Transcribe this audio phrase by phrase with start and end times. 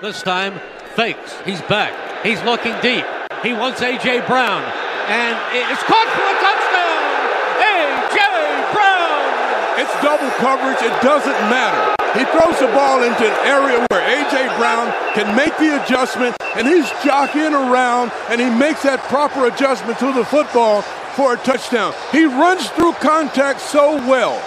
[0.00, 0.58] This time,
[0.96, 1.36] fakes.
[1.44, 1.92] He's back.
[2.24, 3.04] He's looking deep.
[3.42, 4.24] He wants A.J.
[4.24, 4.64] Brown.
[5.12, 7.20] And it's caught for a touchdown!
[7.60, 8.16] A.J.
[8.72, 9.20] Brown!
[9.76, 10.80] It's double coverage.
[10.80, 11.92] It doesn't matter.
[12.18, 14.56] He throws the ball into an area where A.J.
[14.56, 19.98] Brown can make the adjustment, and he's jockeying around, and he makes that proper adjustment
[19.98, 20.80] to the football
[21.12, 21.92] for a touchdown.
[22.10, 24.40] He runs through contact so well.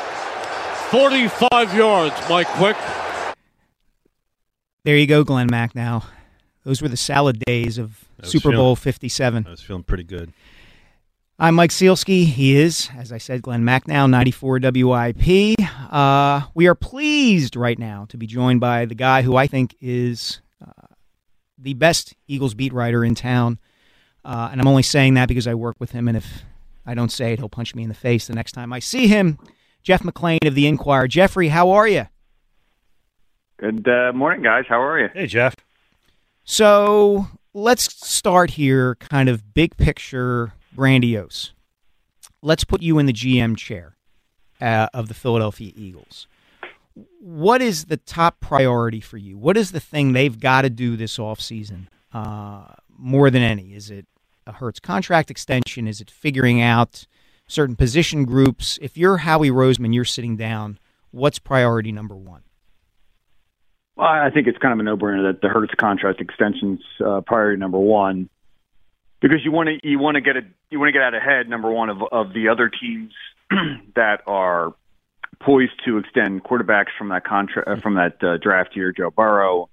[0.89, 2.77] 45 yards, Mike Quick.
[4.85, 6.03] There you go, Glenn Macnow.
[6.65, 9.45] Those were the salad days of Super feeling- Bowl 57.
[9.47, 10.33] I was feeling pretty good.
[11.39, 12.25] I'm Mike Sielski.
[12.25, 15.55] He is, as I said, Glenn Macnow, 94 WIP.
[15.89, 19.73] Uh, we are pleased right now to be joined by the guy who I think
[19.79, 20.87] is uh,
[21.57, 23.59] the best Eagles beat writer in town.
[24.25, 26.43] Uh, and I'm only saying that because I work with him, and if
[26.85, 29.07] I don't say it, he'll punch me in the face the next time I see
[29.07, 29.39] him.
[29.81, 31.07] Jeff McLane of the Inquirer.
[31.07, 32.07] Jeffrey, how are you?
[33.63, 34.65] Good uh, morning, guys.
[34.67, 35.07] How are you?
[35.13, 35.55] Hey, Jeff.
[36.43, 41.53] So let's start here, kind of big picture, grandiose.
[42.41, 43.95] Let's put you in the GM chair
[44.59, 46.27] uh, of the Philadelphia Eagles.
[47.21, 49.37] What is the top priority for you?
[49.37, 53.73] What is the thing they've got to do this offseason uh, more than any?
[53.73, 54.07] Is it
[54.45, 55.87] a Hurts contract extension?
[55.87, 57.07] Is it figuring out
[57.47, 58.77] certain position groups?
[58.81, 60.79] If you're Howie Roseman, you're sitting down,
[61.11, 62.41] what's priority number one?
[63.97, 67.77] I think it's kind of a no-brainer that the Hurts contract extension's uh, priority number
[67.77, 68.29] one,
[69.21, 71.47] because you want to you want to get a you want to get out ahead
[71.47, 73.13] number one of of the other teams
[73.95, 74.73] that are
[75.39, 79.69] poised to extend quarterbacks from that contract uh, from that uh, draft year, Joe Burrow,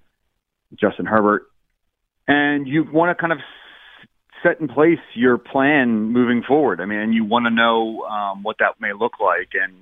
[0.75, 1.45] Justin Herbert,
[2.29, 3.39] and you want to kind of
[4.43, 6.81] set in place your plan moving forward.
[6.81, 9.75] I mean, you want to know um, what that may look like, and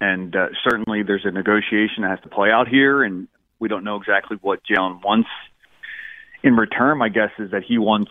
[0.00, 3.28] and uh, certainly there's a negotiation that has to play out here, and
[3.62, 5.28] we don't know exactly what Jalen wants
[6.42, 6.98] in return.
[6.98, 8.10] My guess is that he wants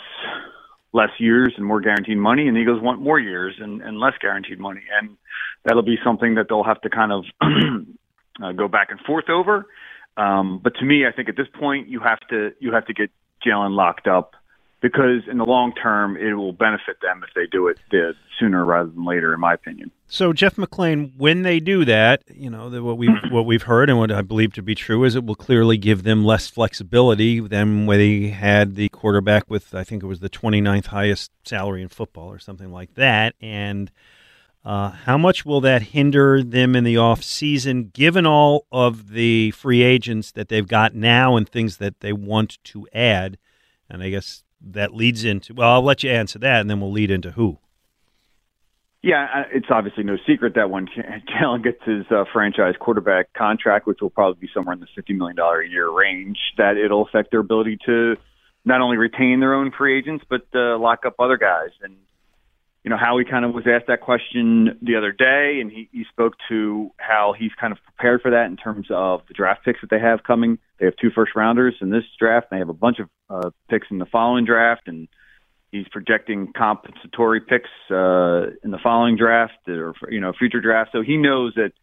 [0.93, 4.13] less years and more guaranteed money, and the Eagles want more years and, and less
[4.21, 5.17] guaranteed money, and
[5.65, 7.25] that'll be something that they'll have to kind of
[8.41, 9.65] uh, go back and forth over.
[10.15, 12.93] Um, but to me, I think at this point you have to you have to
[12.93, 13.11] get
[13.45, 14.35] Jalen locked up
[14.81, 18.65] because in the long term it will benefit them if they do it uh, sooner
[18.65, 19.91] rather than later, in my opinion.
[20.07, 23.89] So Jeff McLane, when they do that, you know the, what we've what we've heard
[23.89, 27.39] and what I believe to be true is it will clearly give them less flexibility
[27.39, 31.81] than when they had the quarterback with I think it was the 29th highest salary
[31.81, 33.35] in football or something like that.
[33.39, 33.91] And
[34.63, 39.51] uh, how much will that hinder them in the off season, given all of the
[39.51, 43.37] free agents that they've got now and things that they want to add?
[43.89, 46.91] And I guess that leads into well, I'll let you answer that, and then we'll
[46.91, 47.57] lead into who.
[49.03, 53.99] Yeah, it's obviously no secret that when Jalen gets his uh, franchise quarterback contract, which
[53.99, 57.31] will probably be somewhere in the fifty million dollar a year range, that it'll affect
[57.31, 58.15] their ability to
[58.63, 61.71] not only retain their own free agents but uh, lock up other guys.
[61.81, 61.95] And
[62.83, 66.03] you know, Howie kind of was asked that question the other day, and he, he
[66.09, 69.81] spoke to how he's kind of prepared for that in terms of the draft picks
[69.81, 70.57] that they have coming.
[70.79, 72.47] They have two first rounders in this draft.
[72.49, 75.07] And they have a bunch of uh, picks in the following draft, and
[75.71, 80.89] he's projecting compensatory picks uh, in the following draft or you know future draft.
[80.91, 81.73] So he knows that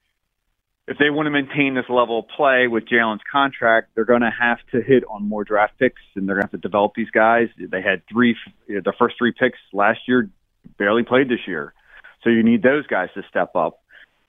[0.89, 4.33] if they want to maintain this level of play with Jalen's contract, they're going to
[4.37, 7.11] have to hit on more draft picks, and they're going to have to develop these
[7.11, 7.49] guys.
[7.59, 8.35] They had three,
[8.67, 10.31] you know, the first three picks last year,
[10.79, 11.75] barely played this year,
[12.23, 13.81] so you need those guys to step up.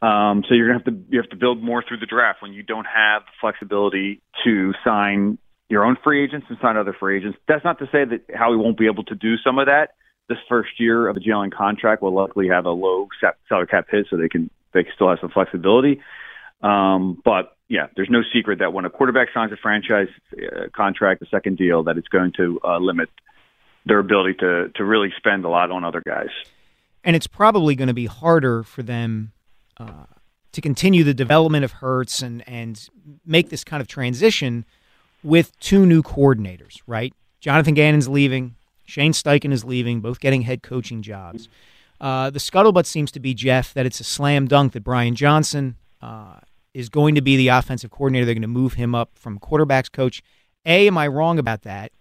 [0.01, 2.53] Um, so you're to have to you have to build more through the draft when
[2.53, 5.37] you don't have the flexibility to sign
[5.69, 7.37] your own free agents and sign other free agents.
[7.47, 9.95] That's not to say that Howie won't be able to do some of that.
[10.27, 13.07] This first year of a Jalen contract will likely have a low
[13.49, 16.01] salary cap hit, so they can they can still have some flexibility.
[16.61, 21.21] Um, but yeah, there's no secret that when a quarterback signs a franchise uh, contract,
[21.21, 23.09] a second deal, that it's going to uh, limit
[23.85, 26.29] their ability to to really spend a lot on other guys.
[27.03, 29.31] And it's probably going to be harder for them
[29.77, 30.05] uh,
[30.51, 32.87] to continue the development of Hurts and and
[33.25, 34.65] make this kind of transition
[35.23, 37.13] with two new coordinators, right?
[37.39, 38.55] Jonathan Gannon's leaving,
[38.85, 41.47] Shane Steichen is leaving, both getting head coaching jobs.
[42.01, 45.75] Uh, the scuttlebutt seems to be Jeff that it's a slam dunk that Brian Johnson
[46.01, 46.39] uh,
[46.73, 48.25] is going to be the offensive coordinator.
[48.25, 50.21] They're going to move him up from quarterbacks coach.
[50.65, 51.91] A, am I wrong about that?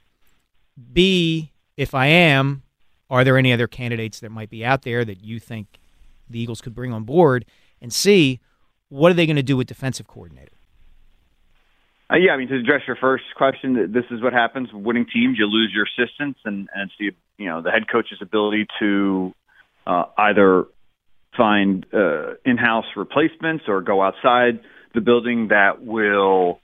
[0.93, 2.65] B, if I am,
[3.09, 5.79] are there any other candidates that might be out there that you think
[6.29, 7.47] the Eagles could bring on board?
[7.81, 8.41] And C,
[8.89, 10.53] what are they going to do with defensive coordinator?
[12.11, 14.71] Uh, yeah, I mean to address your first question, this is what happens.
[14.73, 18.19] Winning teams, you lose your assistants, and and it's the you know the head coach's
[18.21, 19.33] ability to
[19.87, 20.65] uh, either
[21.37, 24.61] find uh, in-house replacements or go outside
[24.95, 26.61] the building that will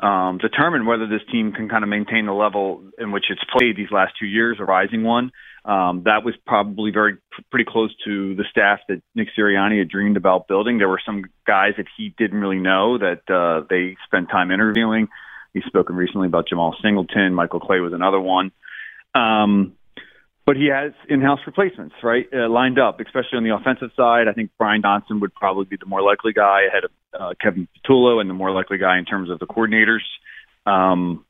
[0.00, 3.76] um, determine whether this team can kind of maintain the level in which it's played
[3.76, 5.32] these last two years, a rising one.
[5.64, 7.16] Um, that was probably very
[7.50, 10.78] pretty close to the staff that Nick Sirianni had dreamed about building.
[10.78, 15.08] There were some guys that he didn't really know that uh, they spent time interviewing.
[15.52, 17.34] He's spoken recently about Jemal Singleton.
[17.34, 18.52] Michael Clay was another one.
[19.14, 19.77] Um,
[20.48, 24.28] but he has in-house replacements, right, uh, lined up, especially on the offensive side.
[24.28, 27.68] I think Brian Johnson would probably be the more likely guy ahead of uh, Kevin
[27.76, 30.00] Patullo and the more likely guy in terms of the coordinators.
[30.64, 31.26] Um,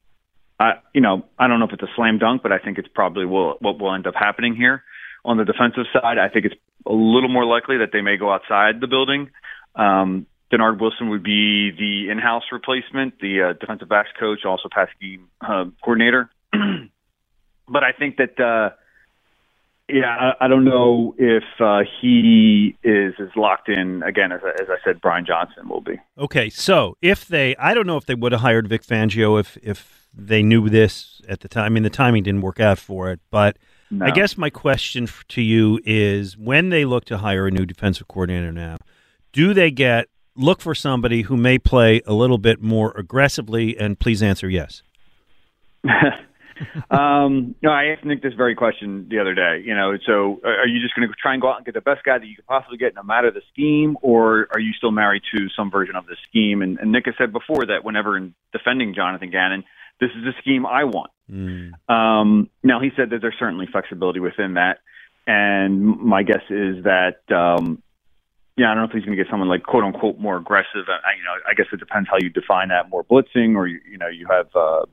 [0.61, 2.87] I, you know, I don't know if it's a slam dunk, but I think it's
[2.95, 4.85] probably will, what will end up happening here.
[5.25, 6.55] On the defensive side, I think it's
[6.87, 9.31] a little more likely that they may go outside the building.
[9.75, 14.91] Um, Dennard Wilson would be the in-house replacement, the uh, defensive backs coach, also pass
[15.01, 16.31] game uh, coordinator.
[17.69, 18.77] but I think that, uh,
[19.89, 24.69] yeah, I, I don't know if uh, he is as locked in again as, as
[24.69, 25.01] I said.
[25.01, 25.99] Brian Johnson will be.
[26.19, 29.57] Okay, so if they, I don't know if they would have hired Vic Fangio if
[29.63, 31.65] if they knew this at the time.
[31.65, 33.57] I mean, the timing didn't work out for it, but
[33.91, 34.05] No.
[34.05, 38.09] I guess my question to you is: when they look to hire a new defensive
[38.09, 38.77] coordinator now,
[39.33, 43.79] do they get look for somebody who may play a little bit more aggressively?
[43.79, 44.83] And please answer yes.
[46.91, 49.63] um, no, I asked Nick this very question the other day.
[49.65, 51.75] You know, so are are you just going to try and go out and get
[51.75, 54.73] the best guy that you could possibly get, no matter the scheme, or are you
[54.73, 56.63] still married to some version of the scheme?
[56.63, 59.65] And, and Nick has said before that whenever in defending Jonathan Gannon,
[60.01, 61.11] this is the scheme I want.
[61.89, 64.79] Um, now he said that there's certainly flexibility within that,
[65.27, 67.83] and my guess is that um,
[68.59, 70.89] yeah, I don't know if he's going to get someone like quote unquote more aggressive.
[70.89, 73.79] I, you know, I guess it depends how you define that, more blitzing, or you,
[73.89, 74.85] you know, you have uh,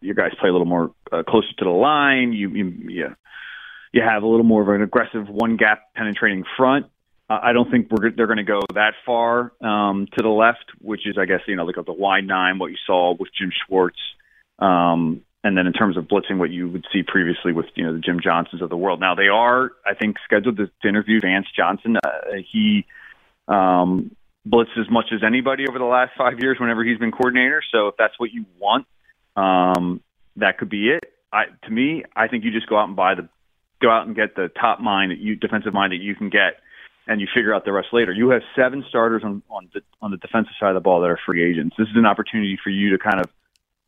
[0.00, 2.32] your guys play a little more uh, closer to the line.
[2.32, 3.16] You you you,
[3.92, 6.86] you have a little more of an aggressive one gap penetrating front.
[7.28, 10.64] Uh, I don't think we're they're going to go that far um, to the left,
[10.80, 13.50] which is I guess you know like the wide nine, what you saw with Jim
[13.66, 13.98] Schwartz.
[14.58, 17.94] Um, and then in terms of blitzing, what you would see previously with you know
[17.94, 19.00] the Jim Johnsons of the world.
[19.00, 21.96] Now they are, I think, scheduled to, to interview Vance Joseph.
[22.04, 22.10] Uh,
[22.50, 22.84] he
[23.48, 24.14] um,
[24.46, 27.62] blitzed as much as anybody over the last five years whenever he's been coordinator.
[27.72, 28.86] So if that's what you want,
[29.36, 30.00] um,
[30.36, 31.04] that could be it.
[31.32, 33.28] I, to me, I think you just go out and buy the,
[33.80, 36.60] go out and get the top mind that you defensive mind that you can get,
[37.06, 38.12] and you figure out the rest later.
[38.12, 41.10] You have seven starters on on the, on the defensive side of the ball that
[41.10, 41.76] are free agents.
[41.78, 43.30] This is an opportunity for you to kind of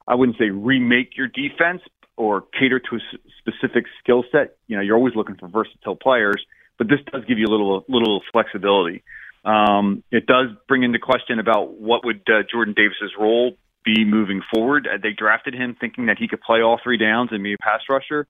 [0.06, 1.82] I wouldn't say remake your defense
[2.16, 3.00] or cater to a
[3.38, 4.56] specific skill set.
[4.66, 6.44] You know, you're always looking for versatile players,
[6.78, 9.02] but this does give you a little little flexibility.
[9.44, 14.42] Um, it does bring into question about what would uh, Jordan Davis's role be moving
[14.52, 14.86] forward.
[14.86, 17.58] Uh, they drafted him thinking that he could play all three downs and be a
[17.58, 18.26] pass rusher.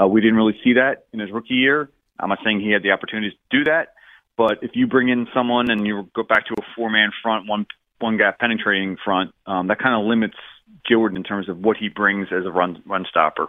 [0.00, 1.90] Uh, we didn't really see that in his rookie year.
[2.18, 3.94] I'm not saying he had the opportunity to do that,
[4.36, 7.48] but if you bring in someone and you go back to a four man front,
[7.48, 7.66] one
[7.98, 10.36] one gap penetrating front, um, that kind of limits
[10.88, 13.48] Jordan in terms of what he brings as a run run stopper.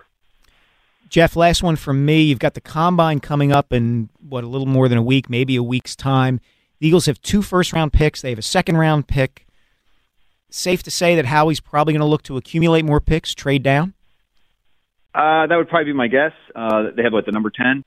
[1.09, 2.23] Jeff, last one from me.
[2.23, 5.55] You've got the combine coming up in what a little more than a week, maybe
[5.55, 6.41] a week's time.
[6.79, 8.21] The Eagles have two first round picks.
[8.21, 9.46] They have a second round pick.
[10.49, 13.93] Safe to say that Howie's probably going to look to accumulate more picks, trade down.
[15.13, 16.31] Uh, that would probably be my guess.
[16.55, 17.83] Uh, they have what the number ten.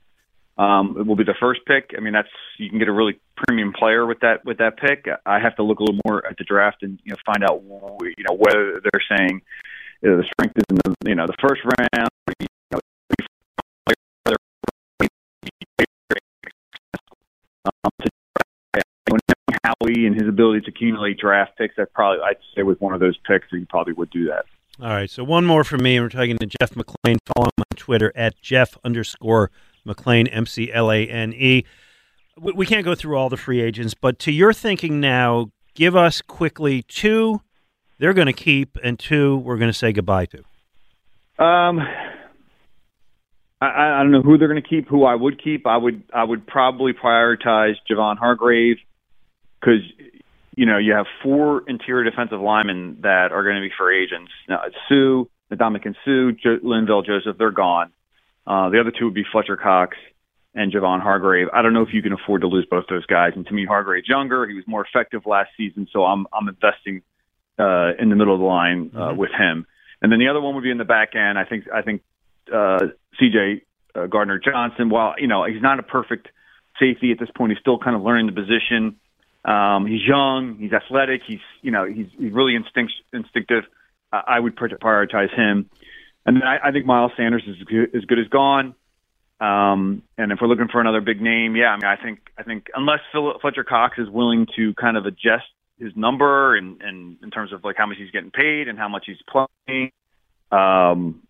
[0.57, 1.91] Um, it will be the first pick.
[1.97, 2.27] I mean, that's
[2.57, 5.07] you can get a really premium player with that with that pick.
[5.25, 7.63] I have to look a little more at the draft and you know find out
[8.01, 9.41] you know whether they're saying
[10.01, 12.09] you know, the strength is in the you know the first round.
[19.87, 23.17] And his ability to accumulate draft picks, that probably I'd say with one of those
[23.27, 24.45] picks, that he probably would do that.
[24.81, 27.17] All right, so one more from me, and we're talking to Jeff McLane.
[27.35, 29.51] Follow him on Twitter at Jeff underscore
[29.85, 31.65] McLane, M C L A N E.
[32.39, 35.95] We we can't go through all the free agents, but to your thinking now, give
[35.95, 37.41] us quickly two
[38.01, 40.39] they're going to keep, and two we're going to say goodbye to?
[41.37, 41.79] Um,
[43.61, 44.87] I, I don't know who they're going to keep.
[44.87, 48.77] Who I would keep, I would I would probably prioritize Javon Hargrave
[49.61, 49.81] because
[50.55, 54.31] you know you have four interior defensive linemen that are going to be free agents.
[54.49, 55.25] Now, Suh,
[55.55, 57.91] Ndamukong Suh, jo- Linval Joseph, they're gone.
[58.47, 59.95] Uh, the other two would be Fletcher Cox
[60.53, 61.47] and Javon Hargrave.
[61.53, 63.33] I don't know if you can afford to lose both those guys.
[63.35, 64.45] And to me, Hargrave's younger.
[64.47, 67.01] He was more effective last season, so I'm I'm investing
[67.59, 69.17] uh, in the middle of the line uh, Mm-hmm.
[69.17, 69.65] with him.
[70.01, 71.37] And then the other one would be in the back end.
[71.37, 72.01] I think I think
[72.51, 72.87] uh,
[73.19, 73.61] C.J.
[73.93, 74.89] Uh, Gardner Johnson.
[74.89, 76.27] While you know he's not a perfect
[76.79, 78.95] safety at this point, he's still kind of learning the position.
[79.43, 83.63] Um, he's young, he's athletic, he's you know he's he's really instinct, instinctive.
[84.13, 85.69] I, would prioritize him.
[86.25, 87.55] And then I, I think Miles Sanders is
[87.95, 88.75] as good as gone.
[89.39, 92.43] Um, and if we're looking for another big name, yeah, I mean, I think I
[92.43, 95.45] think unless Phil, Fletcher Cox is willing to kind of adjust
[95.79, 98.87] his number and, and in terms of like how much he's getting paid and how
[98.87, 99.91] much he's playing,
[100.51, 101.23] um,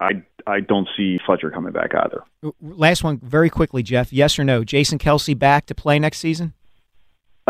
[0.00, 2.24] I I don't see Fletcher coming back either.
[2.62, 4.10] Last one, very quickly, Jeff.
[4.10, 4.64] Yes or no?
[4.64, 6.54] Jason Kelce back to play next season?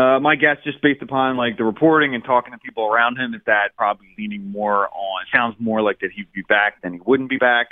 [0.01, 3.35] Uh, my guess, just based upon like the reporting and talking to people around him,
[3.35, 5.25] is that probably leaning more on.
[5.31, 7.67] Sounds more like that he'd be back than he wouldn't be back.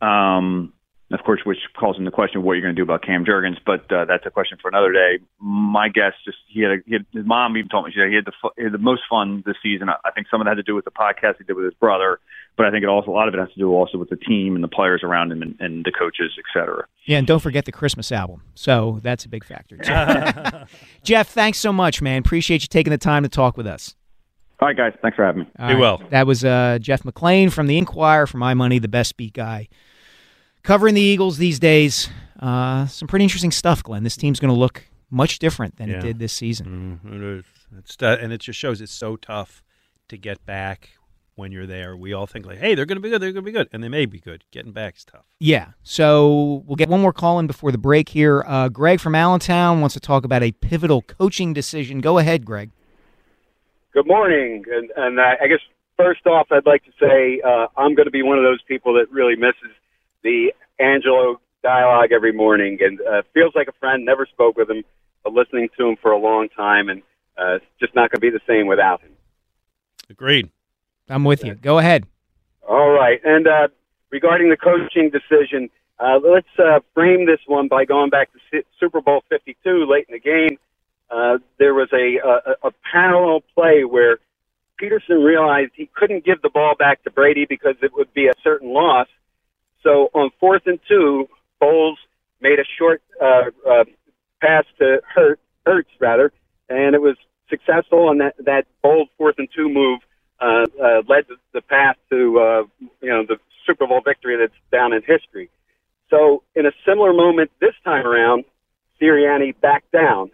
[0.00, 0.72] Um,
[1.12, 3.58] of course, which calls into question of what you're going to do about Cam Jurgens,
[3.64, 5.18] but uh, that's a question for another day.
[5.38, 8.08] My guess, just he had, a, he had his mom even told me she said
[8.08, 9.88] he had the he had the most fun this season.
[9.88, 11.66] I I think some of that had to do with the podcast he did with
[11.66, 12.18] his brother,
[12.56, 14.16] but I think it also a lot of it has to do also with the
[14.16, 16.86] team and the players around him and, and the coaches, et cetera.
[17.04, 18.42] Yeah, and don't forget the Christmas album.
[18.54, 19.76] So that's a big factor.
[19.76, 20.58] too.
[21.02, 22.20] Jeff, thanks so much, man.
[22.20, 23.96] Appreciate you taking the time to talk with us.
[24.60, 25.48] All right, guys, thanks for having me.
[25.58, 26.10] All right.
[26.10, 29.68] That was uh, Jeff McLane from the Inquirer for My Money, the best beat guy.
[30.62, 32.08] Covering the Eagles these days.
[32.38, 34.04] Uh, some pretty interesting stuff, Glenn.
[34.04, 37.00] This team's going to look much different than it did this season.
[37.04, 37.44] Mm, it is.
[37.78, 39.62] It's that, and it just shows it's so tough
[40.08, 40.90] to get back
[41.36, 41.96] when you're there.
[41.96, 43.68] We all think like, hey, they're going to be good, they're going to be good,
[43.72, 44.44] and they may be good.
[44.50, 45.24] Getting back is tough.
[45.38, 45.72] Yeah.
[45.82, 48.44] So we'll get one more call in before the break here.
[48.46, 52.00] Uh, Greg from Allentown wants to talk about a pivotal coaching decision.
[52.00, 52.70] Go ahead, Greg.
[53.92, 55.60] Good morning, and, and I I guess
[55.96, 58.94] first off, I'd like to say uh, I'm going to be one of those people
[58.94, 59.70] that really misses
[60.22, 64.04] the Angelo dialogue every morning, and uh, feels like a friend.
[64.04, 64.82] Never spoke with him,
[65.22, 67.02] but listening to him for a long time, and
[67.38, 69.12] uh, it's just not going to be the same without him.
[70.10, 70.50] Agreed.
[71.08, 71.54] I'm with you.
[71.54, 72.06] Go ahead.
[72.68, 73.20] All right.
[73.24, 73.68] And uh,
[74.10, 79.00] regarding the coaching decision, uh, let's uh, frame this one by going back to Super
[79.00, 80.58] Bowl 52 late in the game.
[81.10, 84.18] Uh, there was a, a, a parallel play where
[84.80, 88.32] Pederson realized he couldn't give the ball back to Brady because it would be a
[88.42, 89.06] certain loss.
[89.82, 91.28] So on fourth and two,
[91.62, 91.96] Foles
[92.40, 93.84] made a short uh, uh,
[94.40, 96.32] pass to Hurt, Hurts, rather,
[96.68, 97.16] and it was
[97.48, 98.10] successful.
[98.10, 100.00] And that, that bold fourth and two move
[100.40, 102.62] uh, uh, led the, path to uh,
[103.00, 103.36] you know the
[103.66, 105.50] Super Bowl victory that's down in history.
[106.10, 108.44] So in a similar moment this time around,
[109.00, 110.30] Sirianni backed down,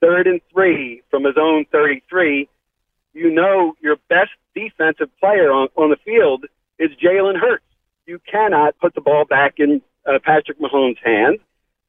[0.00, 2.48] third and three from his own 33.
[3.14, 6.46] You know your best defensive player on, on the field
[6.78, 7.64] is Jalen Hurts.
[8.06, 11.40] You cannot put the ball back in uh, Patrick Mahomes' hands.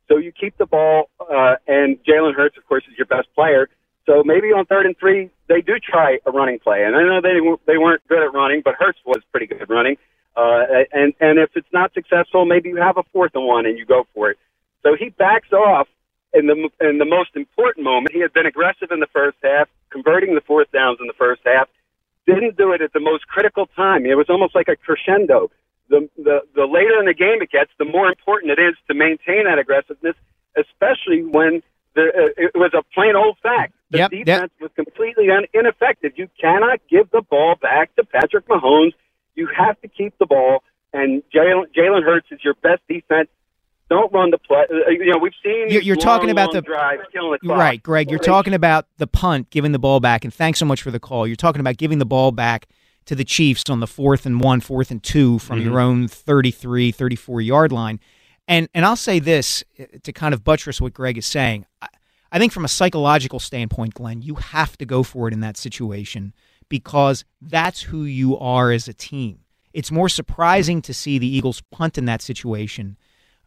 [0.08, 3.70] So you keep the ball, uh, and Jalen Hurts, of course, is your best player.
[4.06, 6.84] So maybe on third and three, they do try a running play.
[6.84, 7.40] And I know they
[7.72, 9.98] they weren't good at running, but Hurts was pretty good at running.
[10.36, 13.78] Uh, and and if it's not successful, maybe you have a fourth and one and
[13.78, 14.38] you go for it.
[14.82, 15.88] So he backs off
[16.34, 18.14] in the in the most important moment.
[18.14, 21.42] He had been aggressive in the first half, converting the fourth downs in the first
[21.46, 21.70] half.
[22.26, 24.06] Didn't do it at the most critical time.
[24.06, 25.52] It was almost like a crescendo.
[25.90, 28.94] The the the later in the game it gets, the more important it is to
[28.94, 30.16] maintain that aggressiveness,
[30.58, 31.62] especially when
[31.96, 33.74] the, uh, it was a plain old fact.
[33.94, 36.14] The Yep, defense was completely un- ineffective.
[36.18, 38.94] You cannot give the ball back to Patrick Mahomes.
[39.36, 43.30] You have to keep the ball, and Jalen Jalen Hurts is your best defense.
[43.90, 44.66] Don't run the play.
[44.72, 47.58] uh, You know we've seen You're, you're long, talking about the drives killing the clock.
[47.60, 48.10] right, Greg.
[48.10, 51.00] You're talking about the punt, giving the ball back, and thanks so much for the
[51.00, 51.28] call.
[51.28, 52.68] You're talking about giving the ball back
[53.06, 55.64] to the Chiefs on the fourth and one, fourth and two from Mhm.
[55.66, 58.00] your own 33, 34 yard line.
[58.48, 61.66] And and I'll say this uh, to kind of buttress what Greg is saying.
[61.82, 61.88] I,
[62.34, 65.56] I think from a psychological standpoint, Glenn, you have to go for it in that
[65.56, 66.34] situation
[66.68, 69.42] because that's who you are as a team.
[69.72, 72.98] It's more surprising to see the Eagles punt in that situation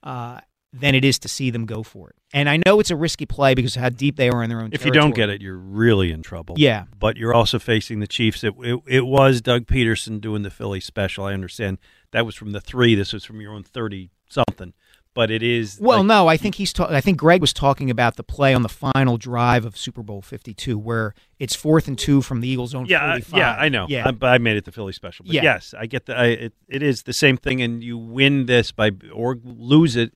[0.04, 0.38] uh,
[0.72, 2.16] than it is to see them go for it.
[2.32, 4.60] And I know it's a risky play because of how deep they are in their
[4.60, 4.70] own.
[4.72, 6.54] If you don't get it, you're really in trouble.
[6.56, 6.84] Yeah.
[6.96, 8.44] But you're also facing the Chiefs.
[8.44, 11.24] It, it, it was Doug Pederson doing the Philly special.
[11.24, 11.78] I understand
[12.12, 12.94] that was from the three.
[12.94, 14.74] This was from your own 30 something.
[15.16, 15.78] But it is.
[15.80, 16.72] Well, like- no, I think he's.
[16.72, 20.04] Ta- I think Greg was talking about the play on the final drive of Super
[20.04, 23.38] Bowl Fifty Two, where it's fourth and two from the Eagles' own Yeah, I- 45.
[23.38, 23.86] yeah, I know.
[23.88, 25.24] Yeah, I, but I made it the Philly special.
[25.26, 25.42] But Yeah.
[25.42, 26.16] yes, I get the.
[26.16, 30.12] I, it, it is the same thing, and you win this by or lose it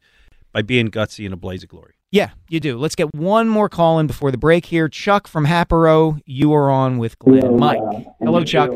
[0.52, 1.94] by being gutsy in a blaze of glory.
[2.12, 2.76] yeah, you do.
[2.76, 4.88] Let's get one more call in before the break here.
[4.88, 7.56] Chuck from Happero, you are on with Glenn.
[7.56, 7.78] Mike,
[8.20, 8.70] hello, Chuck.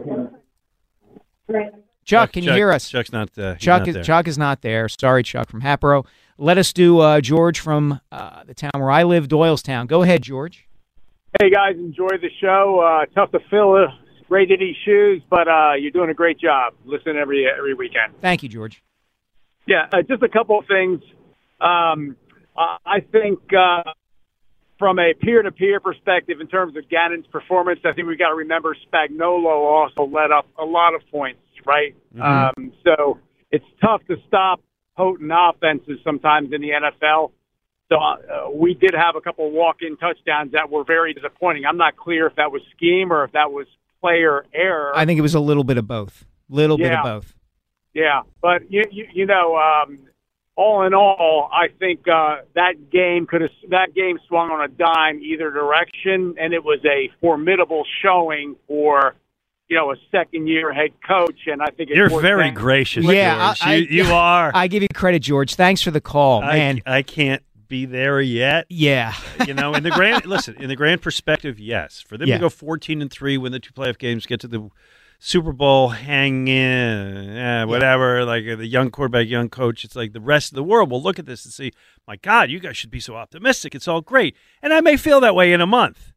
[2.05, 2.89] Chuck, can you Chuck- hear us?
[2.89, 3.37] Chuck's not.
[3.39, 4.05] Uh, Chuck not is there.
[4.05, 4.89] Chuck is not there.
[4.89, 6.07] Sorry, Chuck from Happero.
[6.37, 9.87] Let us do uh, George from uh, the town where I live, Doylestown.
[9.87, 10.67] Go ahead, George.
[11.41, 12.81] Hey guys, enjoy the show.
[12.81, 13.87] Uh, tough to fill uh,
[14.29, 16.75] Ray Diddy's shoes, but uh, you're doing a great job.
[16.85, 18.15] Listen every every weekend.
[18.21, 18.83] Thank you, George.
[19.67, 21.01] Yeah, uh, just a couple of things.
[21.61, 22.17] Um,
[22.57, 23.83] uh, I think uh,
[24.79, 28.77] from a peer-to-peer perspective, in terms of Gannon's performance, I think we've got to remember
[28.93, 31.95] Spagnuolo also led up a lot of points, right?
[32.21, 33.19] Um, so
[33.51, 34.61] it's tough to stop
[34.97, 37.33] potent offenses sometimes in the NFL.
[37.89, 41.65] So uh, we did have a couple walk-in touchdowns that were very disappointing.
[41.67, 43.67] I'm not clear if that was scheme or if that was
[44.01, 44.93] player error.
[44.95, 46.25] I think it was a little bit of both.
[46.49, 47.35] Little bit of both.
[47.95, 49.99] Yeah, but you you, you know, um,
[50.57, 54.69] all in all, I think uh, that game could have that game swung on a
[54.69, 59.15] dime either direction, and it was a formidable showing for
[59.69, 61.41] you know a second year head coach.
[61.47, 63.59] And I think it's You're very saying- gracious, Yeah, George.
[63.63, 64.51] I- you, you are.
[64.55, 65.55] I give you credit, George.
[65.55, 66.81] Thanks for the call, I, man.
[66.87, 68.67] I can't be there yet.
[68.69, 69.15] Yeah,
[69.47, 72.01] You know, in the grand listen, in the grand perspective, yes.
[72.07, 72.37] For them Yeah.
[72.37, 74.69] to go fourteen and three, win the two playoff games, get to the
[75.19, 78.25] Super Bowl, hang in, eh, whatever.
[78.27, 79.83] Like uh, the young quarterback, young coach.
[79.85, 81.73] It's like the rest of the world will look at this and see,
[82.07, 83.75] my God, you guys should be so optimistic.
[83.75, 86.13] It's all great, and I may feel that way in a month.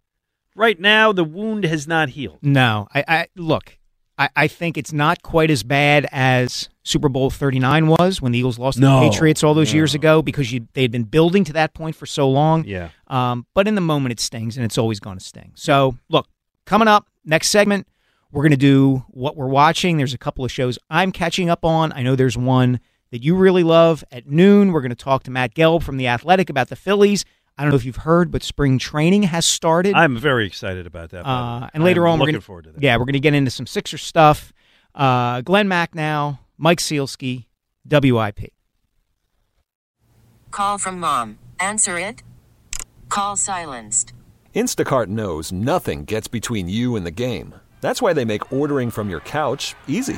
[0.57, 2.39] Right now, the wound has not healed.
[2.41, 3.77] No, I, I look.
[4.17, 8.31] I, I think it's not quite as bad as Super Bowl Thirty Nine was when
[8.31, 9.77] the Eagles lost to the Patriots all those no.
[9.77, 12.65] years ago because you they'd been building to that point for so long.
[12.65, 12.89] Yeah.
[13.05, 15.51] Um, but in the moment, it stings, and it's always going to sting.
[15.53, 16.27] So, look,
[16.65, 17.87] coming up next segment,
[18.31, 19.97] we're going to do what we're watching.
[19.97, 21.93] There's a couple of shows I'm catching up on.
[21.93, 22.79] I know there's one
[23.11, 24.03] that you really love.
[24.11, 27.25] At noon, we're going to talk to Matt Gelb from the Athletic about the Phillies.
[27.57, 29.95] I don't know if you've heard, but spring training has started.
[29.95, 31.27] I'm very excited about that.
[31.27, 32.83] Uh, and later I'm on, we're looking gonna, forward to that.
[32.83, 34.53] Yeah, we're going to get into some Sixer stuff.
[34.93, 37.45] Uh, Glenn Macnow, Mike Sielski,
[37.89, 38.53] WIP.
[40.51, 41.39] Call from mom.
[41.59, 42.21] Answer it.
[43.09, 44.13] Call silenced.
[44.55, 47.55] Instacart knows nothing gets between you and the game.
[47.81, 50.17] That's why they make ordering from your couch easy.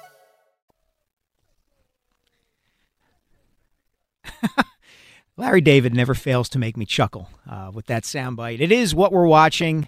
[5.37, 8.59] Larry David never fails to make me chuckle uh, with that soundbite.
[8.59, 9.87] It is what we're watching.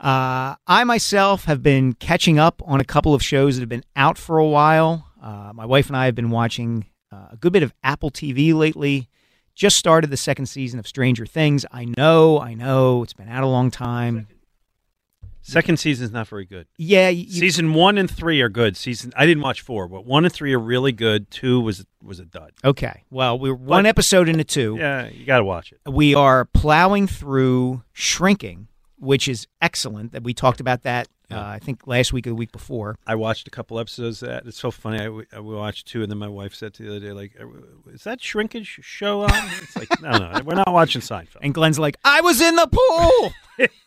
[0.00, 3.84] Uh, I myself have been catching up on a couple of shows that have been
[3.96, 5.08] out for a while.
[5.22, 8.52] Uh, my wife and I have been watching uh, a good bit of Apple TV
[8.52, 9.08] lately.
[9.54, 11.64] Just started the second season of Stranger Things.
[11.70, 14.16] I know, I know, it's been out a long time.
[14.16, 14.43] Second
[15.44, 16.66] season's not very good.
[16.76, 18.76] Yeah, you, Season one and three are good.
[18.76, 21.30] Season I didn't watch four, but one and three are really good.
[21.30, 22.52] Two was was a dud.
[22.64, 23.04] Okay.
[23.10, 24.76] Well, we're one episode into two.
[24.78, 25.80] Yeah, you got to watch it.
[25.90, 30.12] We are plowing through Shrinking, which is excellent.
[30.12, 31.08] That we talked about that.
[31.30, 32.96] Uh, I think last week or the week before.
[33.06, 34.46] I watched a couple episodes of that.
[34.46, 35.00] It's so funny.
[35.00, 37.32] I, I watched two, and then my wife said the other day, like,
[37.92, 39.30] "Is that shrinkage show on?"
[39.62, 41.38] It's like, no, no, we're not watching Seinfeld.
[41.40, 43.32] And Glenn's like, I was in the pool.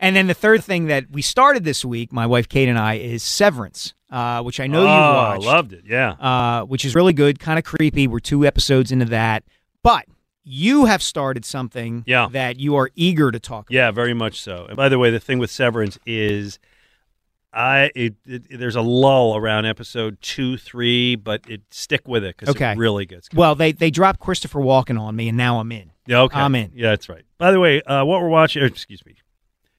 [0.00, 2.94] and then the third thing that we started this week, my wife Kate and I,
[2.94, 5.44] is Severance, uh, which I know oh, you watched.
[5.44, 5.84] loved it.
[5.86, 8.06] Yeah, uh, which is really good, kind of creepy.
[8.06, 9.44] We're two episodes into that,
[9.82, 10.04] but
[10.44, 12.28] you have started something Yeah.
[12.32, 13.74] that you are eager to talk about.
[13.74, 14.64] yeah, very much so.
[14.66, 16.58] And by the way, the thing with Severance is,
[17.52, 22.36] I it, it, there's a lull around episode two, three, but it stick with it
[22.36, 22.72] because Okay.
[22.72, 23.28] it really gets.
[23.34, 25.92] Well, they they dropped Christopher Walken on me, and now I'm in.
[26.06, 26.38] Yeah, okay.
[26.40, 26.72] I'm in.
[26.74, 27.24] Yeah, that's right.
[27.38, 29.16] By the way, uh, what we're watching, or excuse me.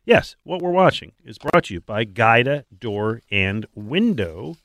[0.05, 4.57] Yes, what we're watching is brought to you by Guida Door and Window.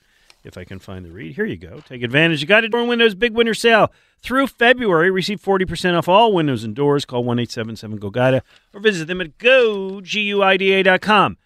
[0.43, 1.81] If I can find the read, here you go.
[1.87, 3.91] Take advantage of Guida Door and Windows big winter sale
[4.23, 5.11] through February.
[5.11, 7.05] Receive 40% off all windows and doors.
[7.05, 8.43] Call 1 877 GO GUIDA
[8.75, 11.37] or visit them at goguida.com.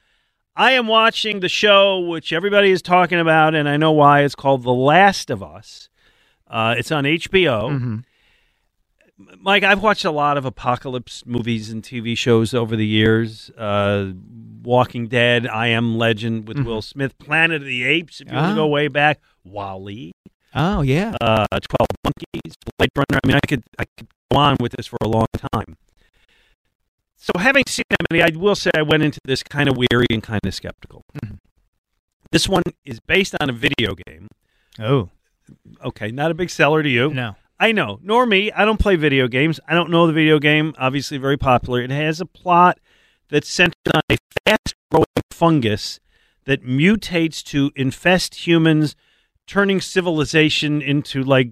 [0.59, 4.23] I am watching the show which everybody is talking about, and I know why.
[4.23, 5.89] It's called The Last of Us.
[6.49, 7.71] Uh, it's on HBO.
[7.71, 7.97] Mm-hmm.
[9.41, 13.51] Mike, I've watched a lot of apocalypse movies and TV shows over the years.
[13.57, 14.13] Uh,
[14.65, 18.47] Walking Dead, I Am Legend with Will Smith, Planet of the Apes, if you want
[18.47, 18.51] Ah.
[18.51, 20.11] to go way back, WALL-E,
[20.55, 21.15] Oh yeah.
[21.21, 23.21] uh, Twelve Monkeys, Blade Runner.
[23.23, 25.77] I mean, I could I could go on with this for a long time.
[27.29, 30.07] So, having seen that many, I will say I went into this kind of weary
[30.11, 31.05] and kind of skeptical.
[31.23, 31.35] Mm-hmm.
[32.33, 34.29] This one is based on a video game.
[34.79, 35.11] Oh.
[35.85, 37.13] Okay, not a big seller to you.
[37.13, 37.37] No.
[37.61, 37.99] I know.
[38.03, 38.51] Nor me.
[38.53, 39.61] I don't play video games.
[39.69, 40.75] I don't know the video game.
[40.79, 41.83] Obviously, very popular.
[41.83, 42.79] It has a plot
[43.29, 46.01] that's centered on a fast growing fungus
[46.45, 48.97] that mutates to infest humans,
[49.47, 51.51] turning civilization into like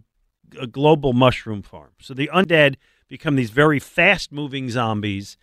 [0.58, 1.90] a global mushroom farm.
[2.00, 2.76] So the undead
[3.08, 5.36] become these very fast moving zombies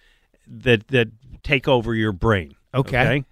[0.48, 1.10] that that
[1.44, 2.56] take over your brain.
[2.74, 3.26] Okay.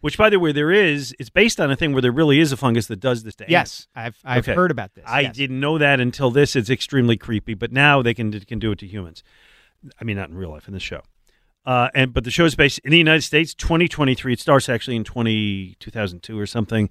[0.00, 1.14] Which, by the way, there is.
[1.18, 3.44] It's based on a thing where there really is a fungus that does this to
[3.44, 3.50] ants.
[3.50, 4.54] Yes, I've I've Okay.
[4.54, 5.04] heard about this.
[5.06, 5.36] I yes.
[5.36, 6.54] didn't know that until this.
[6.54, 9.24] It's extremely creepy, but now they can can do it to humans.
[10.00, 11.02] I mean, not in real life in the show.
[11.66, 14.32] Uh, and but the show is based in the United States, 2023.
[14.32, 16.88] It starts actually in 20, 2002 or something.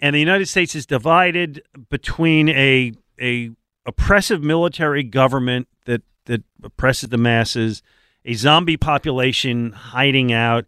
[0.00, 3.50] And the United States is divided between a a
[3.84, 7.82] oppressive military government that that oppresses the masses,
[8.24, 10.64] a zombie population hiding out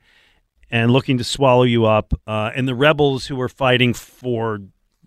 [0.71, 4.61] and looking to swallow you up, uh, and the rebels who are fighting for.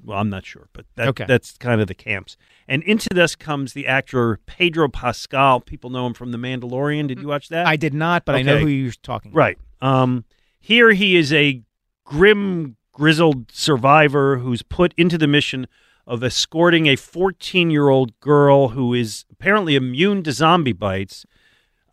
[0.04, 1.26] Well, I'm not sure, but that, Okay.
[1.28, 2.38] that's kind of the camps.
[2.68, 5.60] And into this comes the actor Pedro Pascal.
[5.62, 7.08] People know him from The Mandalorian.
[7.08, 7.66] Did you watch that?
[7.66, 9.32] I did not, but I know who you're talking.
[9.32, 9.40] about.
[9.40, 9.58] Right.
[9.82, 10.26] Um,
[10.62, 11.64] here he is a
[12.04, 15.66] grim, grizzled survivor who's put into the mission
[16.06, 21.26] of escorting a 14 year old girl who is apparently immune to zombie bites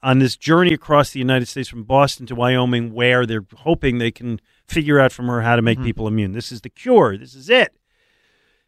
[0.03, 4.11] on this journey across the United States from Boston to Wyoming, where they're hoping they
[4.11, 5.85] can figure out from her how to make Mm-hmm.
[5.87, 6.33] people immune.
[6.33, 7.17] This is the cure.
[7.17, 7.75] This is it.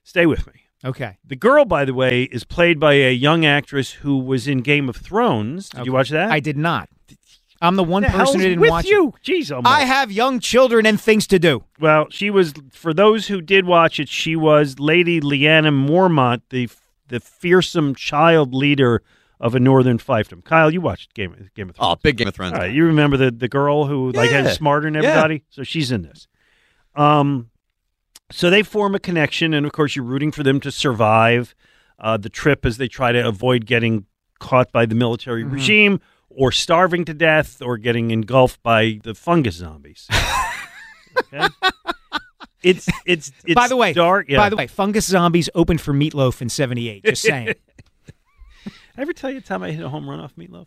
[0.02, 0.52] Stay with me.
[0.84, 1.16] Okay.
[1.24, 4.88] The girl, by the way, is played by a young actress who was in Game
[4.88, 5.70] of Thrones.
[5.70, 6.30] Did you watch that?
[6.30, 6.88] I did not.
[7.62, 9.14] I'm the one The person who didn't with watch you?
[9.24, 9.30] it.
[9.30, 11.64] Jeez, oh I have young children and things to do.
[11.80, 14.08] Well, she was for those who did watch it.
[14.10, 16.68] She was Lady Lyanna Mormont, the
[17.08, 19.02] the fearsome child leader
[19.40, 20.44] of a northern fiefdom.
[20.44, 21.92] Kyle, you watched Game of, Game of Thrones.
[21.92, 22.52] Oh, big Game of Thrones.
[22.52, 24.42] Right, you remember the the girl who like Yeah.
[24.42, 25.10] had smarter than Yeah.
[25.10, 25.44] everybody?
[25.50, 26.26] So she's in this.
[26.94, 27.50] Um,
[28.30, 31.54] so they form a connection, and of course, you're rooting for them to survive
[31.98, 34.06] uh, the trip as they try to avoid getting
[34.40, 35.54] caught by the military Mm-hmm.
[35.54, 40.08] regime, or starving to death, or getting engulfed by the fungus zombies.
[41.32, 41.46] okay?
[42.62, 44.26] It's it's it's by the way, dark.
[44.28, 44.38] Yeah.
[44.38, 47.04] By the way, Fungus Zombies opened for Meatloaf in '78.
[47.04, 47.54] Just saying.
[48.96, 50.66] I ever tell you the time I hit a home run off Meatloaf?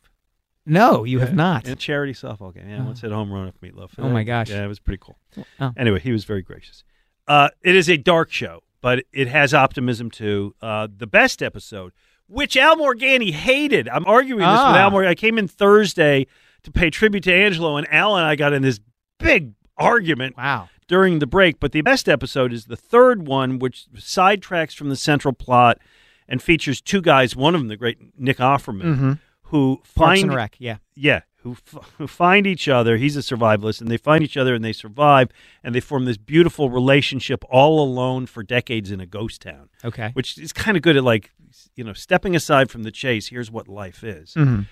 [0.66, 1.66] no, you have not.
[1.66, 2.68] In a charity softball game.
[2.70, 3.92] Yeah, I once hit a home run off Meatloaf.
[3.98, 4.50] Oh, my gosh.
[4.50, 5.18] Yeah, it was pretty cool.
[5.62, 5.72] Oh.
[5.78, 6.84] Anyway, he was very gracious.
[7.28, 10.56] Uh, it is a dark show, but it has optimism too.
[10.62, 11.94] Uh, the best episode,
[12.28, 13.88] which Al Morganti hated.
[13.90, 14.78] I'm arguing this with Ah.
[14.78, 15.08] Al Morganti.
[15.08, 16.28] I came in Thursday
[16.64, 18.80] to pay tribute to Angelo, and Al and I got in this
[19.20, 20.68] big argument Wow.
[20.88, 21.60] during the break.
[21.62, 25.80] But the best episode is the third one, which sidetracks from the central plot
[26.28, 27.36] and features two guys.
[27.36, 29.20] One of them, the great Nick Offerman, Mhm.
[29.44, 30.56] who find Rec.
[30.60, 30.78] Yeah.
[30.96, 32.98] yeah, who f- who find each other.
[32.98, 35.30] He's a survivalist, and they find each other and they survive,
[35.64, 39.70] and they form this beautiful relationship all alone for decades in a ghost town.
[39.86, 40.10] Okay.
[40.14, 41.32] which is kind of good at like
[41.76, 43.28] you know stepping aside from the chase.
[43.28, 44.34] Here's what life is.
[44.34, 44.66] Mhm.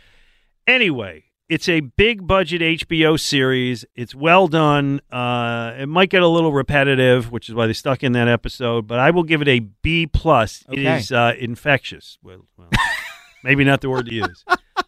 [0.67, 3.85] Anyway, it's a big budget HBO series.
[3.95, 4.99] It's well done.
[5.11, 8.87] Uh, it might get a little repetitive, which is why they stuck in that episode.
[8.87, 10.63] But I will give it a B plus.
[10.71, 10.97] It Okay.
[10.97, 12.17] is uh, infectious.
[12.23, 12.69] Well, well
[13.43, 14.43] maybe not the word to use.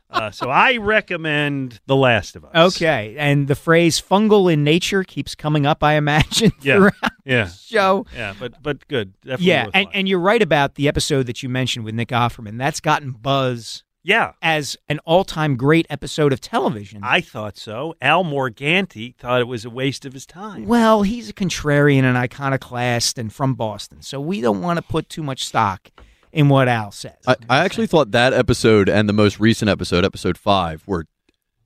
[0.10, 2.76] Uh, so I recommend The Last of Us.
[2.76, 5.84] Okay, and the phrase "fungal in nature" keeps coming up.
[5.84, 6.52] I imagine.
[6.62, 6.78] Yeah.
[6.78, 6.94] throughout
[7.26, 7.44] Yeah.
[7.44, 8.06] the show.
[8.16, 9.14] Yeah, but but good.
[9.22, 12.58] Definitely yeah, and, and you're right about the episode that you mentioned with Nick Offerman.
[12.58, 13.84] That's gotten buzz.
[14.08, 14.32] Yeah.
[14.42, 17.02] as an all-time great episode of television.
[17.04, 17.94] I thought so.
[18.02, 20.66] Al Morganti thought it was a waste of his time.
[20.66, 25.10] Well, he's a contrarian and iconoclast and from Boston, so we don't want to put
[25.10, 25.90] too much stock
[26.32, 27.18] in what Al says.
[27.28, 31.06] I, I actually thought that episode and the most recent episode, episode five, were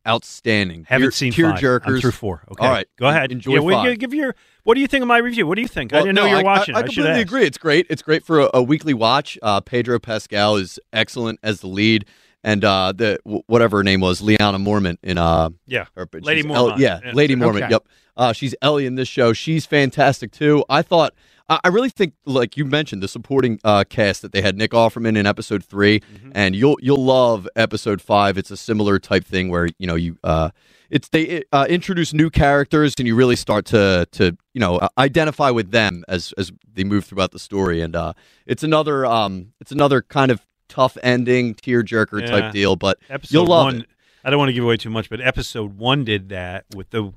[0.07, 0.85] outstanding.
[0.89, 1.59] Haven't Tear- seen tear five.
[1.59, 1.81] jerkers.
[1.95, 2.43] I'm through four.
[2.51, 2.65] Okay.
[2.65, 3.31] All right, Go ahead.
[3.31, 3.91] Enjoy Yeah, well, five.
[3.91, 4.35] you- give your.
[4.63, 5.47] What do you think of my review?
[5.47, 5.93] What do you think?
[5.93, 6.75] I didn't know you were I- watching.
[6.75, 7.21] I, I completely ask.
[7.21, 7.45] agree.
[7.45, 7.85] It's great.
[7.89, 9.37] It's great for a, a weekly watch.
[9.41, 12.05] Uh, Pedro Pascal is excellent as the lead,
[12.43, 15.85] and uh, the w- whatever her name was, Lyanna Mormont in uh, Yeah.
[15.95, 17.11] or- Lady she's El- yeah, Yeah.
[17.13, 17.57] Lady Mormont.
[17.63, 17.69] Okay.
[17.71, 17.87] Yep.
[18.17, 19.33] Uh, she's Ellie in this show.
[19.33, 20.63] She's fantastic too.
[20.69, 21.13] I thought.
[21.49, 24.71] I I really think, like you mentioned, the supporting uh, cast that they had Nick
[24.71, 26.31] Offerman in episode 3 Mm-hmm.
[26.33, 28.37] and you'll you'll love episode five.
[28.37, 30.49] It's a similar type thing where you know you uh,
[30.89, 34.87] it's they uh, introduce new characters and you really start to to you know uh,
[34.97, 37.81] identify with them as as they move throughout the story.
[37.81, 38.13] And uh,
[38.45, 42.27] it's another um it's another kind of tough ending, tearjerker Yeah.
[42.27, 43.75] type deal, but Episode you'll love one.
[43.81, 43.85] it.
[44.23, 47.11] I don't want to give away too much, but episode one did that with the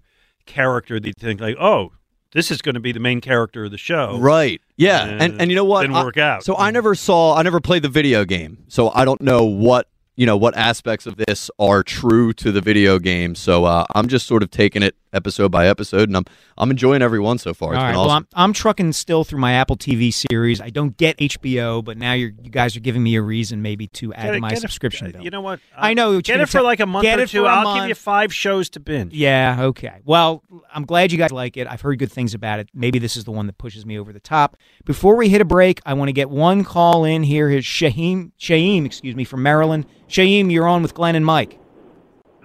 [0.46, 1.92] character that you think like, oh,
[2.32, 4.18] this is going to be the main character of the show.
[4.18, 4.60] Right.
[4.76, 5.04] Yeah.
[5.06, 5.82] And And and you know what?
[5.82, 6.42] didn't I- work out.
[6.44, 8.64] So I never saw I never played the video game.
[8.68, 12.60] So I don't know what you know what aspects of this are true to the
[12.60, 13.34] video game.
[13.34, 16.24] So uh, I'm just sort of taking it episode by episode and I'm
[16.58, 17.72] I'm enjoying every one so far.
[17.74, 18.00] It's All been right.
[18.06, 18.10] Well.
[18.10, 20.60] I'm I'm trucking still through my Apple TV series.
[20.60, 23.86] I don't get HBO, but now you're you guys are giving me a reason maybe
[23.88, 25.22] to add Get to my get it- subscription bill.
[25.22, 25.60] You know what?
[25.76, 26.14] I know.
[26.16, 27.40] what Get it for gonna like a month get or it two.
[27.42, 27.80] for a I'll month.
[27.82, 29.14] give you five shows to binge.
[29.14, 30.00] Yeah, okay.
[30.04, 31.66] Well, I'm glad you guys like it.
[31.68, 32.68] I've heard good things about it.
[32.74, 34.56] Maybe this is the one that pushes me over the top.
[34.84, 37.48] Before we hit a break, I want to get one call in here.
[37.48, 39.86] Here's Shaheem, Shaheem, excuse me, from Maryland.
[40.08, 41.58] Shaheem, you're on with Glenn and Mike.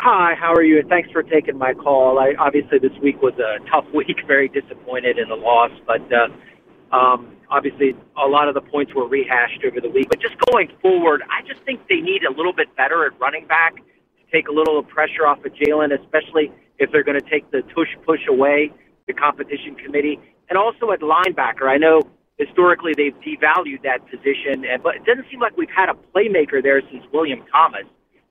[0.02, 0.80] Hi, how are you?
[0.80, 2.20] And thanks for taking my call.
[2.20, 6.96] I obviously this week was a tough week, very disappointed in the loss, but uh,
[6.96, 10.08] um, obviously a lot of the points were rehashed over the week.
[10.08, 13.46] But just going forward, I just think they need a little bit better at running
[13.46, 17.52] back to take a little pressure off of Jalen, especially if they're going to take
[17.52, 18.72] the tush push away,
[19.06, 20.18] the competition committee,
[20.50, 21.68] and also at linebacker.
[21.68, 22.04] I know
[22.38, 26.64] historically they've devalued that position, and but it doesn't seem like we've had a playmaker
[26.64, 27.84] there since William Thomas.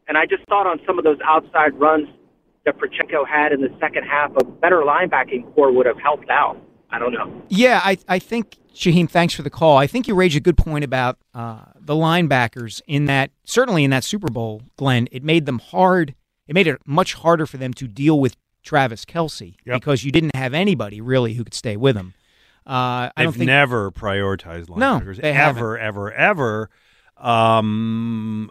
[0.09, 2.09] And I just thought on some of those outside runs
[2.64, 6.61] that Prochenko had in the second half, a better linebacking core would have helped out.
[6.90, 7.42] I don't know.
[7.49, 9.77] Yeah, I, I think, Shaheem, thanks for the call.
[9.77, 13.90] I think you raised a good point about uh, the linebackers in that, certainly in
[13.90, 16.14] that Super Bowl, Glenn, it made them hard.
[16.47, 20.35] It made it much harder for them to deal with Travis Kelce because you didn't
[20.35, 22.14] have anybody really who could stay with him.
[22.66, 25.21] Uh, I They've don't think never prioritized linebackers No, linebackers.
[25.21, 26.71] they ever, ever, ever.
[27.16, 28.51] Um,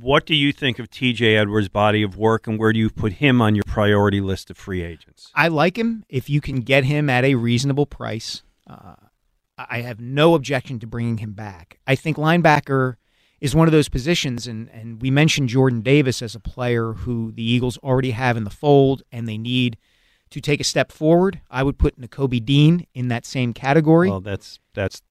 [0.00, 1.36] what do you think of T.J.
[1.36, 4.56] Edwards' body of work, and where do you put him on your priority list of
[4.56, 5.30] free agents?
[5.34, 8.42] I like him if you can get him at a reasonable price.
[8.66, 8.96] Uh,
[9.58, 11.78] I have no objection to bringing him back.
[11.86, 12.96] I think linebacker
[13.40, 17.32] is one of those positions, and, and we mentioned Jordan Davis as a player who
[17.32, 19.78] the Eagles already have in the fold, and they need
[20.30, 21.40] to take a step forward.
[21.50, 24.10] I would put Nakobe Dean in that same category.
[24.10, 25.02] Well, that's that's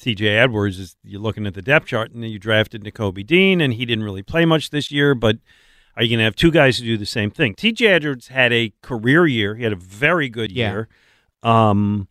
[0.00, 0.26] T.J.
[0.28, 0.78] Edwards.
[0.78, 3.84] Is you're looking at the depth chart, and then you drafted Nakobe Dean, and he
[3.86, 5.14] didn't really play much this year.
[5.14, 5.38] But
[5.96, 7.54] are you going to have two guys who do the same thing?
[7.54, 7.86] T.J.
[7.86, 9.54] Edwards had a career year.
[9.56, 10.70] He had a very good Yeah.
[10.70, 10.88] year.
[11.42, 12.08] Um,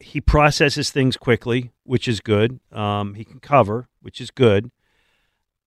[0.00, 2.60] he processes things quickly, which is good.
[2.72, 4.70] Um, he can cover, which is good.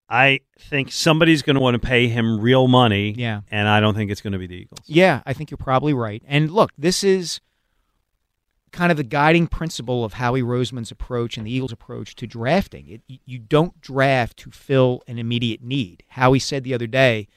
[0.08, 3.12] I think somebody's going to want to pay him real money.
[3.16, 3.42] Yeah.
[3.50, 4.80] and I don't think it's going to be the Eagles.
[4.86, 6.22] Yeah, I think you're probably right.
[6.26, 7.40] And look, this is
[8.72, 12.88] kind of the guiding principle of Howie Roseman's approach and the Eagles' approach to drafting.
[12.88, 16.04] It, you- you don't draft to fill an immediate need.
[16.08, 17.28] Howie said the other day,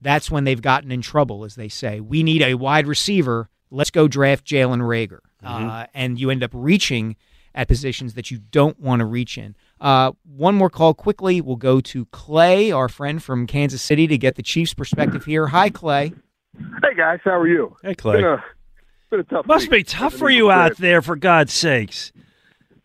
[0.00, 2.00] that's when they've gotten in trouble, as they say.
[2.00, 3.48] We need a wide receiver.
[3.70, 5.18] Let's go draft Jalen Reagor.
[5.42, 7.16] Uh, and you end up reaching
[7.54, 9.56] at positions that you don't want to reach in.
[9.80, 11.40] Uh, one more call quickly.
[11.40, 15.48] We'll go to Clay, our friend from Kansas City, to get the Chiefs' perspective here.
[15.48, 16.12] Hi, Clay.
[16.82, 17.76] Hey guys, how are you?
[17.82, 18.16] Hey, Clay.
[18.16, 18.44] Been a,
[19.10, 19.46] been a tough.
[19.46, 19.70] Must week.
[19.70, 22.12] be tough for you out there, for God's sakes.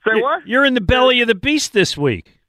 [0.06, 0.46] Say what?
[0.48, 2.40] You're in the belly of the beast this week.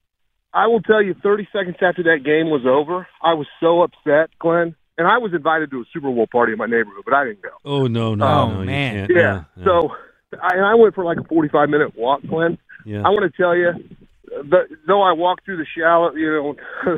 [0.53, 4.31] I will tell you, 30 seconds after that game was over, I was so upset,
[4.39, 4.75] Glenn.
[4.97, 7.43] And I was invited to a Super Bowl party in my neighborhood, but I didn't
[7.43, 7.49] go.
[7.65, 9.09] Oh no, no, Oh, no, man.
[9.09, 9.11] can't.
[9.11, 9.45] Yeah.
[9.57, 9.89] no, no.
[10.33, 12.59] So I, and I went for like a 45 minute walk, Glenn.
[12.87, 13.03] Yeah.
[13.05, 13.73] I want to tell you,
[14.43, 16.57] the, though I walk through the shallow, you know,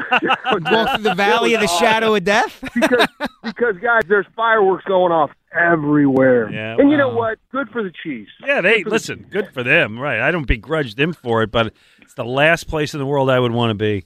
[0.71, 2.61] Walk through the valley of the shadow of death.
[2.75, 3.07] because
[3.45, 6.51] because guys, there's fireworks going off everywhere.
[6.51, 7.39] Yeah, and you know what?
[7.51, 8.31] Good for the Chiefs.
[8.45, 9.27] Yeah, they listen.
[9.31, 10.21] Good for them, right?
[10.21, 11.73] I don't begrudge them for it, but
[12.03, 14.05] it's the last place in the world I would want to be.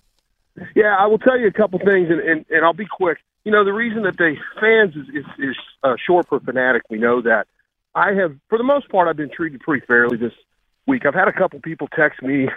[0.75, 3.19] Yeah, I will tell you a couple things, and, and, and I'll be quick.
[3.45, 6.83] You know, the reason that they fans is is, is uh, short for fanatic.
[6.90, 7.47] We know that.
[7.95, 10.33] I have, for the most part, I've been treated pretty fairly this
[10.87, 11.07] week.
[11.07, 12.49] I've had a couple people text me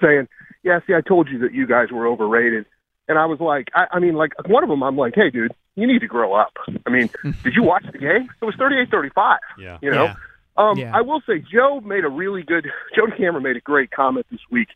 [0.00, 0.28] saying,
[0.62, 2.66] "Yeah, see, I told you that you guys were overrated,"
[3.08, 5.52] and I was like, I, I mean, like one of them, I'm like, "Hey, dude,
[5.76, 6.52] you need to grow up."
[6.86, 7.10] I mean,
[7.44, 8.28] did you watch the game?
[8.40, 9.38] It was 38-35.
[9.58, 10.04] Yeah, you know.
[10.04, 10.14] Yeah.
[10.56, 10.92] Um, Yeah.
[10.94, 12.66] I will say, Joe made a really good.
[12.94, 14.68] Joe Cameron made a great comment this week.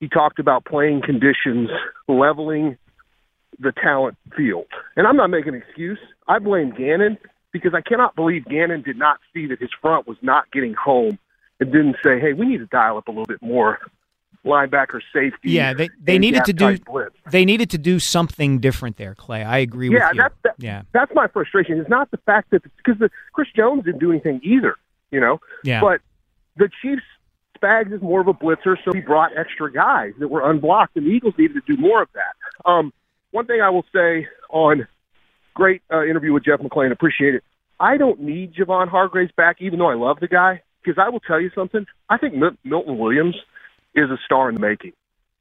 [0.00, 1.70] He talked about playing conditions
[2.06, 2.76] leveling
[3.58, 4.66] the talent field,
[4.96, 5.98] and I'm not making an excuse.
[6.28, 7.18] I blame Gannon
[7.52, 11.18] because I cannot believe Gannon did not see that his front was not getting home
[11.58, 13.78] and didn't say, "Hey, we need to dial up a little bit more
[14.44, 17.14] linebacker safety." Yeah, they they needed to do blitz.
[17.30, 19.42] they needed to do something different there, Clay.
[19.42, 20.22] I agree Yeah, with you.
[20.22, 21.78] that's that, yeah, that's my frustration.
[21.78, 24.76] It's not the fact that because the Chris Jones didn't do anything either,
[25.10, 25.40] you know.
[25.64, 25.80] Yeah.
[25.80, 26.00] But
[26.56, 27.02] the Chiefs
[27.60, 31.06] Spags is more of a blitzer, so he brought extra guys that were unblocked, and
[31.06, 32.68] the Eagles needed to do more of that.
[32.70, 32.92] Um,
[33.32, 34.86] one thing I will say on
[35.54, 37.42] great uh, interview with Jeff McLane, appreciate it.
[37.80, 41.20] I don't need Javon Hargraves back, even though I love the guy, because I will
[41.20, 41.84] tell you something.
[42.08, 43.34] I think Mil- Milton Williams
[43.98, 44.92] is a star in the making.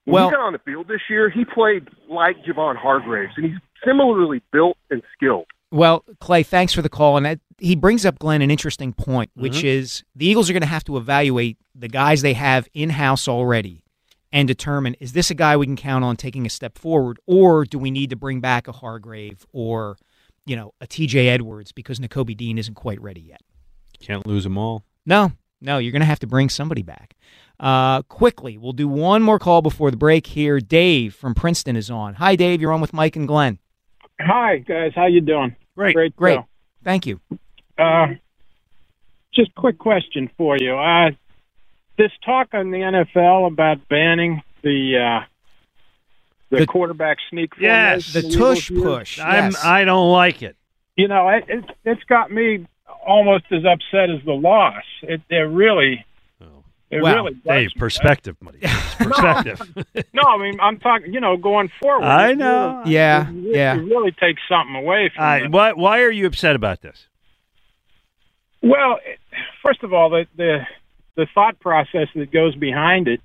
[0.05, 3.45] When Well- he got on the field this year, he played like Javon Hargraves, and
[3.45, 5.47] he's similarly built and skilled.
[5.69, 7.17] Well, Clay, thanks for the call.
[7.17, 9.65] And that, he brings up, Glenn, an interesting point, which Mhm.
[9.65, 13.27] is the Eagles are going to have to evaluate the guys they have in house
[13.27, 13.83] already
[14.31, 17.65] and determine is this a guy we can count on taking a step forward, or
[17.65, 19.97] do we need to bring back a Hargrave or,
[20.45, 23.41] you know, a TJ Edwards because Nakobe Dean isn't quite ready yet?
[23.99, 24.85] Can't lose them all.
[25.05, 27.15] No, no, you're going to have to bring somebody back.
[27.59, 30.59] Uh, quickly, we'll do one more call before the break here.
[30.59, 32.13] Dave from Princeton is on.
[32.15, 32.61] Hi, Dave.
[32.61, 33.59] You're on with Mike and Glenn.
[34.19, 35.55] Hi guys, how you doing?
[35.75, 36.35] Great, great, Great.
[36.35, 36.47] show.
[36.83, 37.19] Thank you.
[37.77, 38.07] Uh,
[39.33, 40.75] just quick question for you.
[40.75, 41.11] Uh,
[41.97, 45.25] this talk on the NFL about banning the uh,
[46.49, 47.53] the, quarterback sneak.
[47.59, 48.83] Yes, the tush Eagles use?
[48.83, 49.63] push, I'm- yes.
[49.63, 50.55] I don't like it.
[50.95, 52.65] You know, it, it it's got me
[53.07, 54.83] almost as upset as the loss.
[55.01, 56.05] It, it really.
[56.41, 56.63] Oh.
[56.91, 58.59] It Well, really Dave, bugs perspective, money.
[58.97, 59.61] Perspective.
[60.13, 61.13] no, I mean I'm talking.
[61.13, 62.05] You know, going forward.
[62.05, 62.79] I know.
[62.79, 63.75] really- Yeah, it really, yeah.
[63.75, 67.07] It really takes something away from All why, why are you upset about this?
[68.61, 68.99] Well,
[69.63, 70.65] first of all, the the
[71.15, 73.21] the thought process that goes behind it.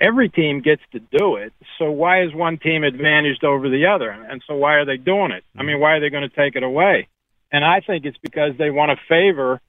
[0.00, 1.52] Every team gets to do it.
[1.78, 4.10] So why is one team advantaged over the other?
[4.10, 5.44] And so why are they doing it?
[5.54, 5.66] I mm-hmm.
[5.68, 7.08] mean, why are they going to take it away?
[7.54, 9.60] And I think it's because they want to favor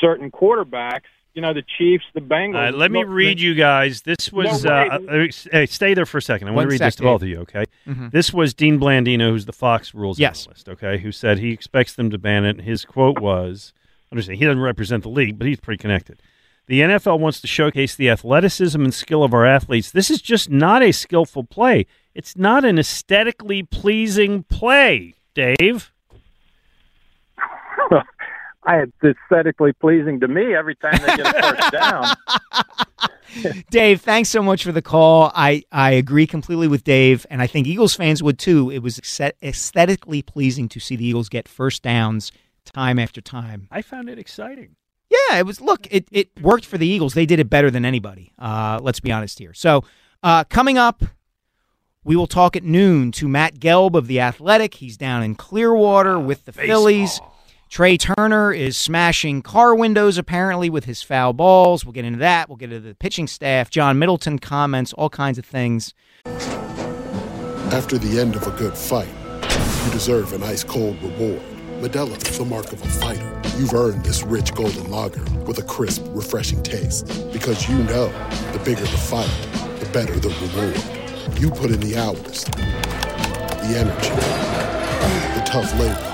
[0.00, 1.08] certain quarterbacks.
[1.32, 2.54] You know, the Chiefs, the Bengals.
[2.56, 4.02] All right, let me No- read you guys.
[4.02, 4.64] This was.
[4.64, 6.46] No, uh, uh, hey, stay there for a second.
[6.46, 7.64] I want One to read sec, this to both of you, okay?
[7.88, 8.12] Mhm.
[8.12, 10.44] This was Dean Blandino, who's the Fox rules Yes.
[10.46, 12.60] analyst, okay, who said he expects them to ban it.
[12.60, 13.72] His quote was
[14.12, 16.20] understand, he doesn't represent the league, but he's pretty connected.
[16.66, 19.90] The NFL wants to showcase the athleticism and skill of our athletes.
[19.90, 21.86] This is just not a skillful play.
[22.14, 25.90] It's not an aesthetically pleasing play, Dave.
[28.66, 33.64] I it's aesthetically pleasing to me every time they get a first down.
[33.70, 35.32] Dave, thanks so much for the call.
[35.34, 38.70] I, I agree completely with Dave, and I think Eagles fans would too.
[38.70, 39.00] It was
[39.42, 42.32] aesthetically pleasing to see the Eagles get first downs
[42.64, 43.68] time after time.
[43.70, 44.76] I found it exciting.
[45.10, 45.60] Yeah, it was.
[45.60, 47.14] Look, it, it worked for the Eagles.
[47.14, 48.32] They did it better than anybody.
[48.38, 49.52] Uh, let's be honest here.
[49.52, 49.84] So,
[50.22, 51.02] uh, coming up,
[52.04, 54.74] we will talk at noon to Matt Gelb of the Athletic.
[54.74, 57.20] He's down in Clearwater with the Phillies.
[57.74, 61.84] Trea Turner is smashing car windows apparently with his foul balls.
[61.84, 62.48] We'll get into that.
[62.48, 63.68] We'll get into the pitching staff.
[63.68, 65.92] John Middleton comments, all kinds of things.
[67.72, 69.08] After the end of a good fight,
[69.84, 71.42] you deserve an ice cold reward.
[71.80, 73.42] Modelo is the mark of a fighter.
[73.58, 77.08] You've earned this rich golden lager with a crisp, refreshing taste.
[77.32, 78.06] Because you know
[78.52, 79.26] the bigger the fight,
[79.80, 81.40] the better the reward.
[81.40, 84.10] You put in the hours, the energy,
[85.34, 86.13] the tough labor.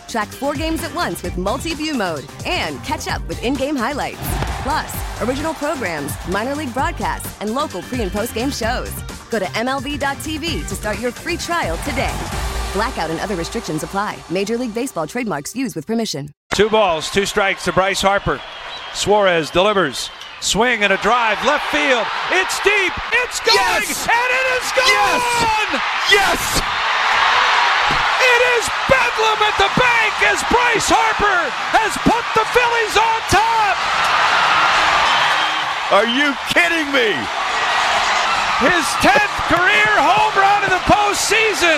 [0.11, 3.77] Track four games at once with multi view mode and catch up with in game
[3.77, 4.19] highlights.
[4.61, 8.91] Plus, original programs, minor league broadcasts, and local pre and post game shows.
[9.29, 12.13] Go to MLB.tv to start your free trial today.
[12.73, 14.17] Blackout and other restrictions apply.
[14.29, 16.29] Major League Baseball trademarks used with permission.
[16.53, 18.41] Two balls, two strikes to Bryce Harper.
[18.93, 20.09] Suarez delivers.
[20.41, 22.05] Swing and a drive, left field.
[22.31, 22.91] It's deep.
[23.23, 24.07] It's going, Yes!
[24.11, 25.81] and it is gone.
[26.11, 26.61] Yes!
[28.21, 30.39] It is bedlam at the bank as
[30.81, 31.41] Bryce Harper
[31.77, 33.77] has put the Phillies on top.
[35.93, 37.13] Are you kidding me?
[38.65, 41.77] His 10th career home run in the postseason,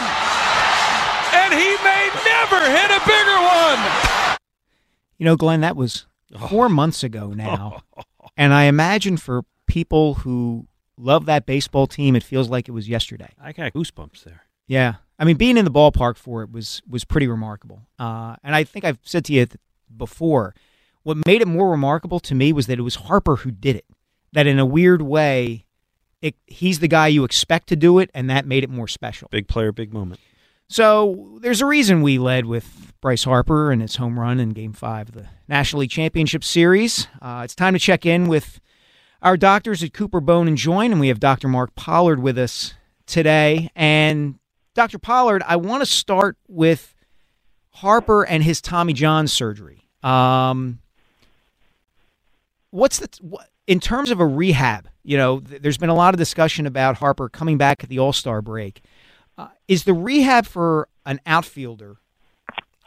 [1.35, 4.37] and he may never hit a bigger one.
[5.17, 6.05] You know, Glenn, that was
[6.47, 6.69] four oh.
[6.69, 7.81] months ago now.
[8.37, 10.65] and I imagine for people who
[10.97, 13.33] love that baseball team, it feels like it was yesterday.
[13.41, 14.43] I got goosebumps there.
[14.65, 14.95] Yeah.
[15.23, 17.83] I mean, being in the ballpark for it was was pretty remarkable.
[17.97, 19.47] Uh, and I think I've said to you
[19.95, 20.53] before,
[21.03, 23.85] what made it more remarkable to me was that it was Harper who did it.
[24.33, 25.65] That in a weird way,
[26.21, 29.29] it, he's the guy you expect to do it, and that made it more special.
[29.31, 30.19] Big player, big moment.
[30.67, 34.73] So there's a reason we led with Bryce Harper and his home run in Game
[34.73, 37.07] Five of the National League Championship Series.
[37.21, 38.59] Uh, it's time to check in with
[39.21, 41.47] our doctors at Cooper Bone and Joint, and we have Dr.
[41.47, 42.73] Mark Pollard with us
[43.05, 43.69] today.
[43.73, 44.39] And
[44.73, 44.97] Dr.
[44.97, 46.95] Pollard, I want to start with
[47.69, 49.87] Harper and his Tommy John surgery.
[50.01, 50.79] Um,
[52.71, 54.87] what's the what, in terms of a rehab?
[55.03, 57.99] You know, th- there's been a lot of discussion about Harper coming back at the
[57.99, 58.81] All Star break.
[59.37, 61.97] Uh, is the rehab for an outfielder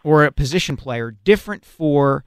[0.04, 2.24] or a position player different for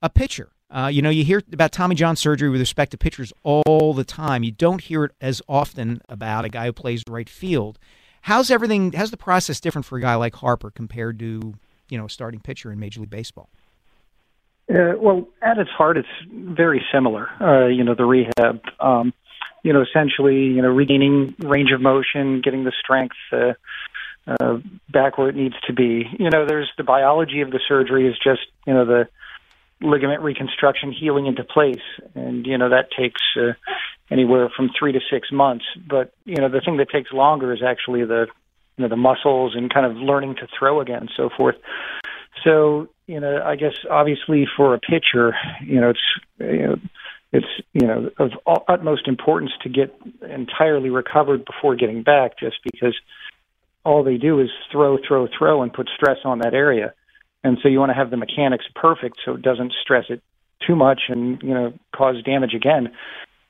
[0.00, 0.52] a pitcher?
[0.70, 4.04] Uh, you know, you hear about Tommy John surgery with respect to pitchers all the
[4.04, 4.42] time.
[4.42, 7.78] You don't hear it as often about a guy who plays right field.
[8.22, 8.92] How's everything?
[8.92, 11.54] How's the process different for a guy like Harper compared to
[11.88, 13.48] you know a starting pitcher in Major League Baseball?
[14.72, 17.28] Uh, well, at its heart, it's very similar.
[17.40, 18.62] Uh, you know, the rehab.
[18.80, 19.12] Um,
[19.64, 23.52] you know, essentially, you know, regaining range of motion, getting the strength uh,
[24.26, 24.58] uh,
[24.88, 26.06] back where it needs to be.
[26.18, 29.08] You know, there's the biology of the surgery is just you know the
[29.80, 31.82] ligament reconstruction healing into place,
[32.14, 33.52] and you know that takes uh,
[34.12, 35.64] anywhere from three to six months.
[35.88, 38.26] But you know, the thing that takes longer is actually the
[38.76, 41.56] you know the muscles and kind of learning to throw again and so forth.
[42.44, 45.34] So you know, I guess obviously for a pitcher,
[45.64, 46.00] you know, it's
[46.38, 46.76] you know,
[47.32, 48.30] it's you know of
[48.68, 49.94] utmost importance to get
[50.28, 52.96] entirely recovered before getting back, just because
[53.84, 56.94] all they do is throw, throw, throw, and put stress on that area.
[57.42, 60.22] And so you want to have the mechanics perfect so it doesn't stress it
[60.64, 62.92] too much and you know cause damage again,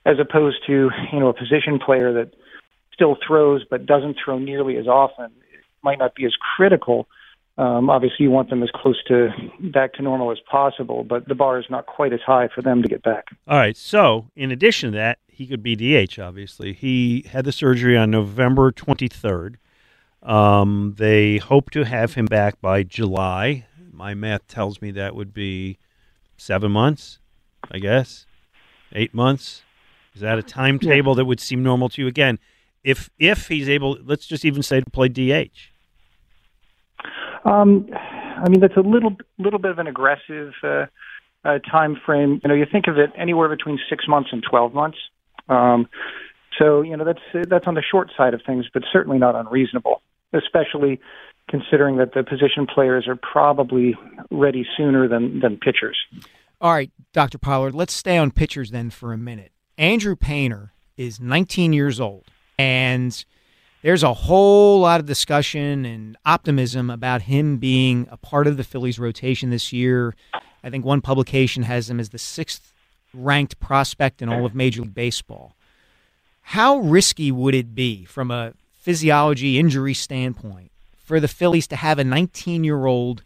[0.05, 2.33] as opposed to you know a position player that
[2.93, 5.27] still throws but doesn't throw nearly as often.
[5.53, 7.09] It might not be as critical.
[7.59, 9.29] Um, obviously, you want them as close to
[9.61, 12.83] back to normal as possible, but the bar is not quite as high for them
[12.83, 13.27] to get back.
[13.47, 13.77] All right.
[13.77, 16.73] So, in addition to that, he could be DH, obviously.
[16.73, 19.57] He had the surgery on November 23rd.
[20.23, 23.67] Um, they hope to have him back by July.
[23.93, 25.79] My math tells me that would be
[26.37, 27.19] seven months,
[27.71, 28.27] I guess.
[28.95, 29.63] Eight months.
[30.15, 32.09] Is that a timetable that would seem normal to you?
[32.09, 32.39] Again,
[32.85, 35.71] if if he's able, let's just even say to play DH.
[37.45, 40.87] Um, I mean, that's a little little bit of an aggressive uh,
[41.45, 42.41] uh, time frame.
[42.43, 44.99] You know, you think of it anywhere between six months and twelve months.
[45.49, 45.89] Um,
[46.59, 50.03] so you know, that's that's on the short side of things, but certainly not unreasonable,
[50.33, 51.01] especially
[51.49, 53.97] considering that the position players are probably
[54.31, 55.97] ready sooner than than pitchers.
[56.61, 57.39] All right, Dr.
[57.39, 59.51] Pollard, let's stay on pitchers then for a minute.
[59.79, 62.25] Andrew Painter is 19 years old,
[62.59, 63.25] and
[63.83, 68.65] there's a whole lot of discussion and optimism about him being a part of the
[68.65, 70.15] Phillies rotation this year.
[70.63, 72.73] I think one publication has him as the sixth
[73.15, 75.55] ranked prospect in all of Major League Baseball.
[76.43, 81.99] How risky would it be from a physiology injury standpoint for the Phillies to have
[81.99, 83.23] a 19 year old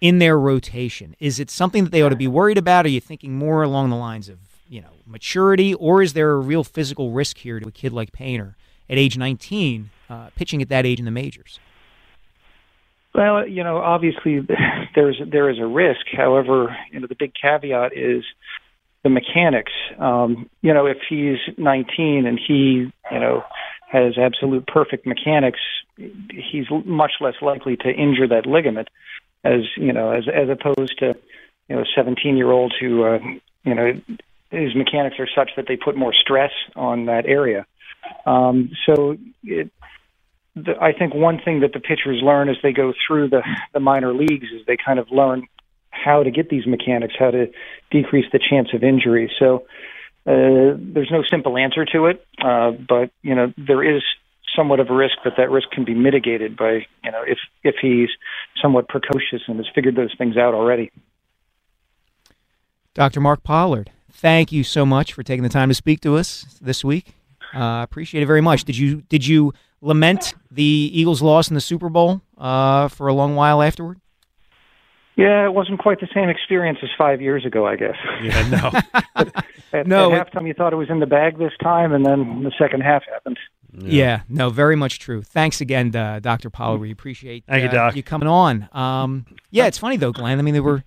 [0.00, 1.14] in their rotation?
[1.20, 2.86] Is it something that they ought to be worried about?
[2.86, 6.38] Are you thinking more along the lines of, you know, maturity, or is there a
[6.38, 8.56] real physical risk here to a kid like Painter
[8.88, 11.58] at age 19, uh, pitching at that age in the majors?
[13.14, 14.46] Well, you know, obviously
[14.94, 16.06] there's there is a risk.
[16.12, 18.24] However, you know, the big caveat is
[19.02, 19.72] the mechanics.
[19.98, 23.44] Um, you know, if he's 19 and he, you know,
[23.88, 25.60] has absolute perfect mechanics,
[25.96, 28.88] he's much less likely to injure that ligament,
[29.44, 31.14] as you know, as as opposed to,
[31.68, 33.18] you know, 17 year olds who, uh,
[33.64, 33.98] you know,
[34.50, 37.66] his mechanics are such that they put more stress on that area.
[38.24, 39.70] Um, so it,
[40.54, 43.42] the, I think one thing that the pitchers learn as they go through the,
[43.72, 45.46] the minor leagues is they kind of learn
[45.90, 47.50] how to get these mechanics, how to
[47.90, 49.32] decrease the chance of injury.
[49.38, 49.66] So
[50.26, 54.02] uh, there's no simple answer to it, uh, but you know there is
[54.56, 57.76] somewhat of a risk, but that risk can be mitigated by you know if if
[57.80, 58.08] he's
[58.60, 60.90] somewhat precocious and has figured those things out already.
[62.94, 63.20] Dr.
[63.20, 66.84] Mark Pollard, thank you so much for taking the time to speak to us this
[66.84, 67.14] week.
[67.52, 68.64] I uh, appreciate it very much.
[68.64, 73.14] Did you did you lament the Eagles' loss in the Super Bowl uh, for a
[73.14, 74.00] long while afterward?
[75.16, 77.96] Yeah, it wasn't quite the same experience as five years ago, I guess.
[78.22, 79.00] Yeah, no.
[79.72, 82.42] at, No, at halftime, you thought it was in the bag this time, and then
[82.42, 83.38] the second half happened.
[83.72, 84.20] Yeah.
[84.28, 85.22] no, very much true.
[85.22, 86.50] Thanks again, uh, Dr.
[86.50, 86.80] Pollard.
[86.80, 87.96] We appreciate Thank you, uh, Doc.
[87.96, 88.68] you coming on.
[88.72, 90.38] Um, yeah, it's funny though, Glenn.
[90.38, 90.84] I mean, they were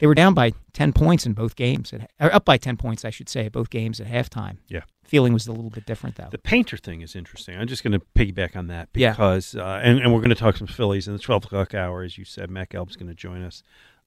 [0.00, 3.04] they were down by ten points in both games, at, or up by ten points,
[3.04, 4.56] I should say, both games at halftime.
[4.68, 4.80] Yeah.
[5.04, 6.28] feeling was a little bit different though.
[6.30, 7.56] The painter thing is interesting.
[7.58, 9.10] I'm just going to piggyback on that Yeah.
[9.10, 12.02] because, uh, and, and we're going to talk some Phillies in the 12 o'clock hour,
[12.02, 12.48] as you said.
[12.50, 13.62] Matt Gelb's going to join us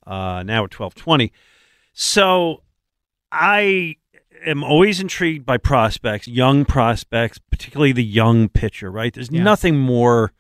[0.08, 1.32] uh, now at 12:20.
[1.94, 2.64] So
[3.32, 3.96] I
[4.46, 8.90] am always intrigued by prospects, young prospects, particularly the young pitcher.
[8.92, 9.14] Right?
[9.14, 9.44] There's Yeah.
[9.44, 10.34] nothing more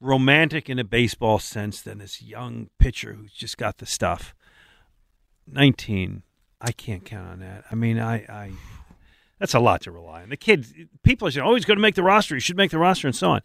[0.00, 4.34] romantic in a baseball sense than this young pitcher who's just got the stuff.
[5.46, 6.22] 19.
[6.60, 7.64] I can't count on that.
[7.70, 8.52] I mean, I, I
[9.38, 10.30] that's a lot to rely on.
[10.30, 12.34] The kid, people are saying, "Oh, he's going to make the roster.
[12.34, 13.42] He should make the roster," and so on.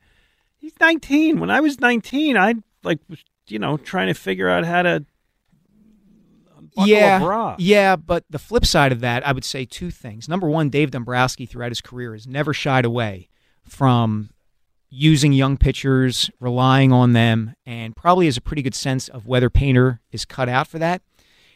[0.58, 1.40] He's 19.
[1.40, 5.06] When I was 19, I like, was, you know, trying to figure out how to
[6.78, 10.30] yeah, yeah, but the flip side of that, I would say two things.
[10.30, 13.30] Number one, Dave Dombrowski throughout his career has never shied away
[13.64, 14.30] from
[14.90, 19.50] using young pitchers, relying on them, and probably has a pretty good sense of whether
[19.50, 21.02] Painter is cut out for that.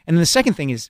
[0.07, 0.89] And then the second thing is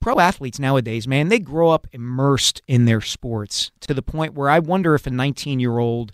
[0.00, 4.48] pro athletes nowadays, man, they grow up immersed in their sports to the point where
[4.48, 6.12] I wonder if a 19 year old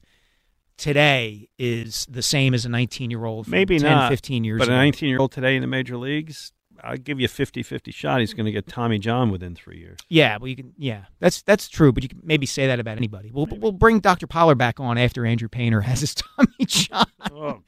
[0.77, 4.09] today is the same as a 19 year old Maybe 10, not.
[4.11, 4.75] 15 years But ago.
[4.75, 6.53] a 19 year old today in the major leagues,
[6.83, 8.21] I'll give you a 50-50 shot.
[8.21, 9.99] He's going to get Tommy John within three years.
[10.09, 10.73] Yeah, well, you can.
[10.77, 11.93] Yeah, that's that's true.
[11.93, 13.31] But you can maybe say that about anybody.
[13.33, 14.27] We'll we'll bring Dr.
[14.27, 17.11] Pollard back on after Andrew Painter has his Tommy shot.
[17.33, 17.61] Oh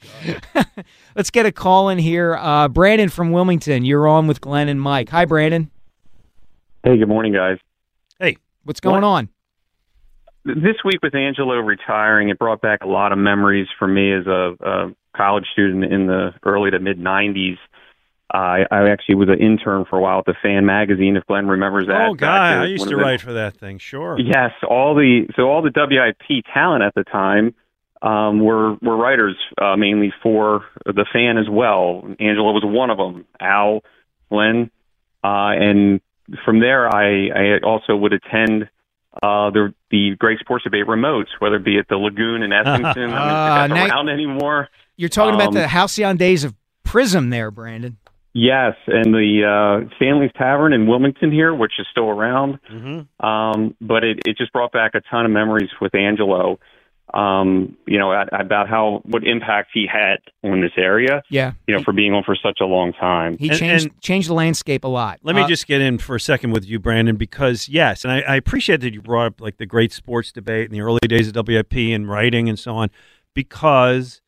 [0.54, 0.66] God.
[1.16, 2.36] Let's get a call in here.
[2.36, 5.08] Uh, Brandon from Wilmington, you're on with Glenn and Mike.
[5.10, 5.70] Hi, Brandon.
[6.82, 7.58] Hey, good morning, guys.
[8.20, 9.28] Hey, what's going on?
[10.44, 14.26] This week with Angelo retiring, it brought back a lot of memories for me as
[14.26, 17.56] a, a college student in the early to mid '90s.
[18.32, 21.46] I, I actually was an intern for a while at the Fan magazine, if Glenn
[21.46, 22.08] remembers that.
[22.08, 23.78] oh, God, I used to the- write for that thing.
[23.78, 24.18] Sure.
[24.18, 27.54] Yes, all the so all the WIP talent at the time
[28.02, 32.02] um, were were writers uh, mainly for the fan as well.
[32.20, 33.24] Angelo was one of them.
[33.40, 33.82] Al,
[34.28, 34.70] Glenn,
[35.22, 36.00] uh, and
[36.44, 38.68] from there I, I also would attend
[39.22, 43.10] uh, the the Great Sports Debate remotes, whether it be at the Lagoon in Essington.
[43.12, 44.68] I Ah, not around anymore.
[44.96, 47.98] You're talking about Um, the halcyon days of Prism, there, Brandon.
[48.38, 49.44] Yes, and the
[49.88, 52.58] uh, Stanley's Tavern in Wilmington here, which is still around.
[52.70, 53.26] Mm-hmm.
[53.26, 56.58] Um, but it, it just brought back a ton of memories with Angelo.
[57.14, 61.22] Um, you know, at, about how what impact he had on this area.
[61.30, 61.52] Yeah.
[61.66, 63.38] You know, for being on for such a long time.
[63.38, 65.20] He And- changed and- changed the landscape a lot.
[65.22, 68.12] Let me Uh, just get in for a second with you, Brandon, because yes, and
[68.12, 70.98] I, I appreciate that you brought up like the great sports debate in the early
[71.08, 72.90] days of WIP and writing and so on,
[73.32, 74.20] because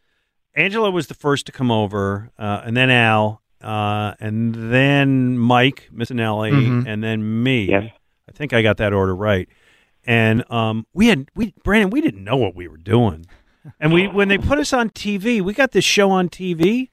[0.54, 5.88] Angelo was the first to come over, uh, and then Al, uh, and then Mike
[5.94, 6.84] Missanelli, Mhm.
[6.86, 7.64] and then me.
[7.68, 7.90] Yes.
[8.28, 9.48] I think I got that order right.
[10.06, 13.26] And um, we had we Brandon, we didn't know what we were doing,
[13.80, 16.88] and we when they put us on TV, we got this show on TV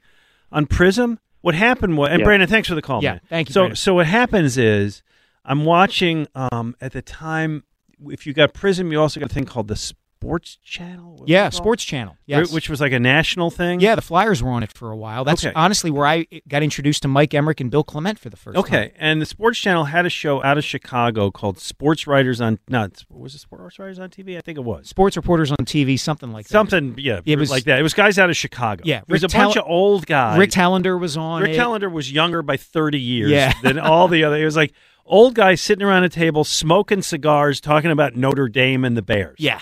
[0.51, 1.19] on Prism.
[1.41, 2.25] What happened was, and Yeah.
[2.25, 3.21] Brandon, thanks for the call, Yeah, man.
[3.29, 3.75] thank you, So, Brandon.
[3.75, 5.03] so what happens is,
[5.45, 6.27] I'm watching.
[6.33, 7.63] Um, at the time,
[8.09, 9.75] if you got Prism, you also got a thing called the
[10.21, 11.23] Sports Channel.
[11.27, 11.49] Yeah.
[11.49, 12.17] Sports Channel.
[12.25, 12.51] Yes.
[12.51, 13.79] which was like a national thing.
[13.79, 15.23] Yeah, the Flyers were on it for a while.
[15.23, 15.53] That's Okay.
[15.55, 18.63] honestly where I got introduced to Mike Emrick and Bill Clement for the first time.
[18.63, 22.57] Okay, and the Sports Channel had a show out of Chicago called Sports Writers on
[22.67, 24.37] not was it Sports Writers on TV?
[24.37, 26.51] I think it was Sports reporters on TV, something like that.
[26.51, 26.95] something.
[26.97, 27.79] Yeah, It was- like that.
[27.79, 28.81] It was guys out of Chicago.
[28.85, 30.39] Yeah, it was Rick a bunch of old guys.
[30.39, 31.59] Rick Telander was on Rick it.
[31.59, 33.53] Telander was younger by thirty years Yeah.
[33.63, 34.37] than all the other.
[34.41, 34.73] It was like
[35.07, 39.35] old guys sitting around a table smoking cigars, talking about Notre Dame and the Bears.
[39.37, 39.59] Yeah,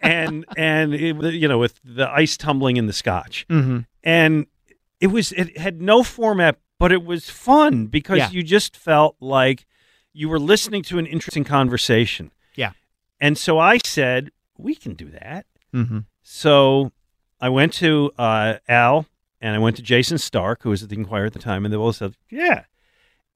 [0.00, 3.86] and and it, you know with the ice tumbling in the scotch, Mhm.
[4.02, 4.46] and
[5.00, 8.30] it was it had no format, but it was fun because Yeah.
[8.30, 9.66] you just felt like
[10.12, 12.32] you were listening to an interesting conversation.
[12.54, 12.72] Yeah.
[13.20, 15.46] And so I said, we can do that.
[15.74, 16.04] Mhm.
[16.22, 16.90] So
[17.40, 19.06] I went to uh, Al
[19.40, 21.72] and I went to Jayson Stark, who was at the Inquirer at the time, and
[21.72, 22.64] they both said, yeah.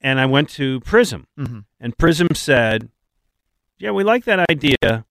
[0.01, 1.65] And I went to Prism, Mhm.
[1.79, 2.89] and Prism said,
[3.79, 5.05] yeah, we like that idea,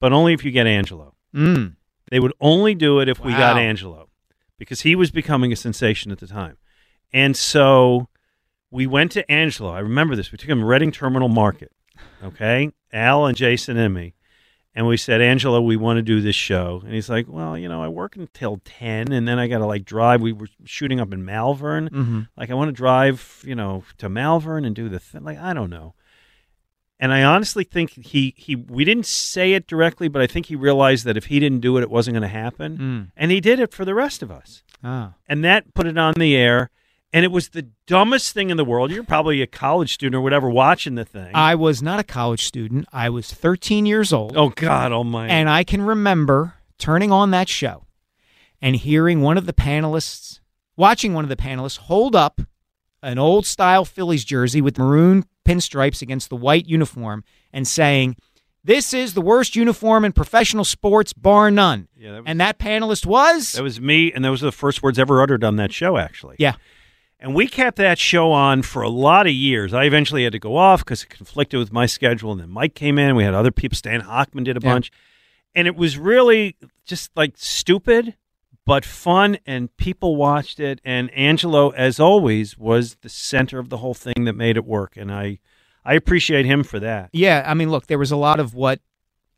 [0.00, 1.14] but only if you get Angelo.
[1.34, 1.76] Mm.
[2.10, 4.08] They would only do it if we got Angelo
[4.58, 6.56] because he was becoming a sensation at the time.
[7.12, 8.08] And so
[8.70, 9.70] we went to Angelo.
[9.72, 10.32] I remember this.
[10.32, 11.70] We took him to Reading Terminal Market.
[12.24, 12.72] Okay.
[12.92, 14.14] Al and Jason and me.
[14.74, 16.80] and we said, Angelo, we want to do this show.
[16.84, 19.66] And he's like, well, you know, I work until 10 and then I got to
[19.66, 20.20] like drive.
[20.20, 21.88] We were shooting up in Malvern.
[21.90, 22.28] Mhm.
[22.36, 25.22] Like, I want to drive, you know, to Malvern and do the thing.
[25.24, 25.94] Like, I don't know.
[27.02, 30.54] And I honestly think he, he, we didn't say it directly, but I think he
[30.54, 32.78] realized that if he didn't do it, it wasn't going to happen.
[32.78, 33.12] Mm.
[33.16, 34.62] And he did it for the rest of us.
[34.84, 35.14] Ah.
[35.26, 36.68] And that put it on the air.
[37.10, 38.90] And it was the dumbest thing in the world.
[38.90, 41.30] You're probably a college student or whatever watching the thing.
[41.34, 42.86] I was not a college student.
[42.92, 44.36] I was 13 years old.
[44.36, 45.32] Oh, God almighty.
[45.32, 47.86] And I can remember turning on that show
[48.60, 50.40] and hearing one of the panelists,
[50.76, 52.42] watching one of the panelists hold up
[53.02, 58.16] an old style Phillies jersey with maroon pinstripes against the white uniform and saying,
[58.62, 61.88] This is the worst uniform in professional sports, bar none.
[61.96, 63.52] Yeah, that was- and that panelist was?
[63.52, 66.36] That was me, and those were the first words ever uttered on that show, actually.
[66.38, 66.56] Yeah.
[67.18, 69.72] And we kept that show on for a lot of years.
[69.74, 72.32] I eventually had to go off because it conflicted with my schedule.
[72.32, 73.14] And then Mike came in.
[73.16, 73.76] We had other people.
[73.76, 74.72] Stan Hochman did a Yeah.
[74.72, 74.90] bunch.
[75.54, 78.14] And it was really just like stupid,
[78.70, 79.36] but fun.
[79.44, 80.80] And people watched it.
[80.84, 84.96] And Angelo, as always, was the center of the whole thing that made it work.
[84.96, 85.40] And I,
[85.84, 87.10] I appreciate him for that.
[87.12, 88.78] Yeah, I mean, look, there was a lot of what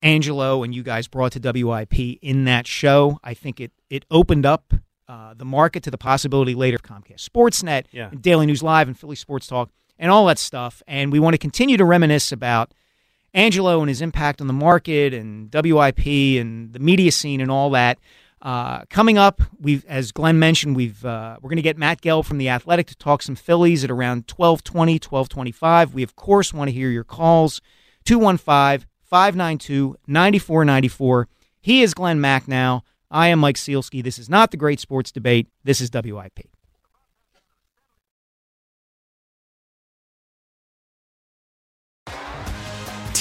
[0.03, 3.21] Angelo and you guys brought to WIP in that show.
[3.25, 4.75] I think it it opened up
[5.09, 8.11] uh, the market to the possibility later of Comcast Sportsnet, Yeah.
[8.21, 10.83] Daily News Live, and Philly Sports Talk, and all that stuff.
[10.87, 12.75] And we want to continue to reminisce about
[13.33, 16.07] Angelo and his impact on the market and WIP
[16.39, 17.99] and the media scene and all that.
[18.43, 22.25] Uh, coming up, we've, as Glenn mentioned, we've uh, we're going to get Matt Gelb
[22.25, 25.95] from the Athletic to talk some Phillies at around 1220, 1225.
[25.95, 27.61] We of course want to hear your calls.
[28.05, 31.29] 215 592 9494.
[31.61, 32.83] He is Glenn Macnow.
[33.13, 34.03] I am Mike Sielski.
[34.03, 35.47] This is not the Great Sports Debate.
[35.63, 36.41] This is WIP.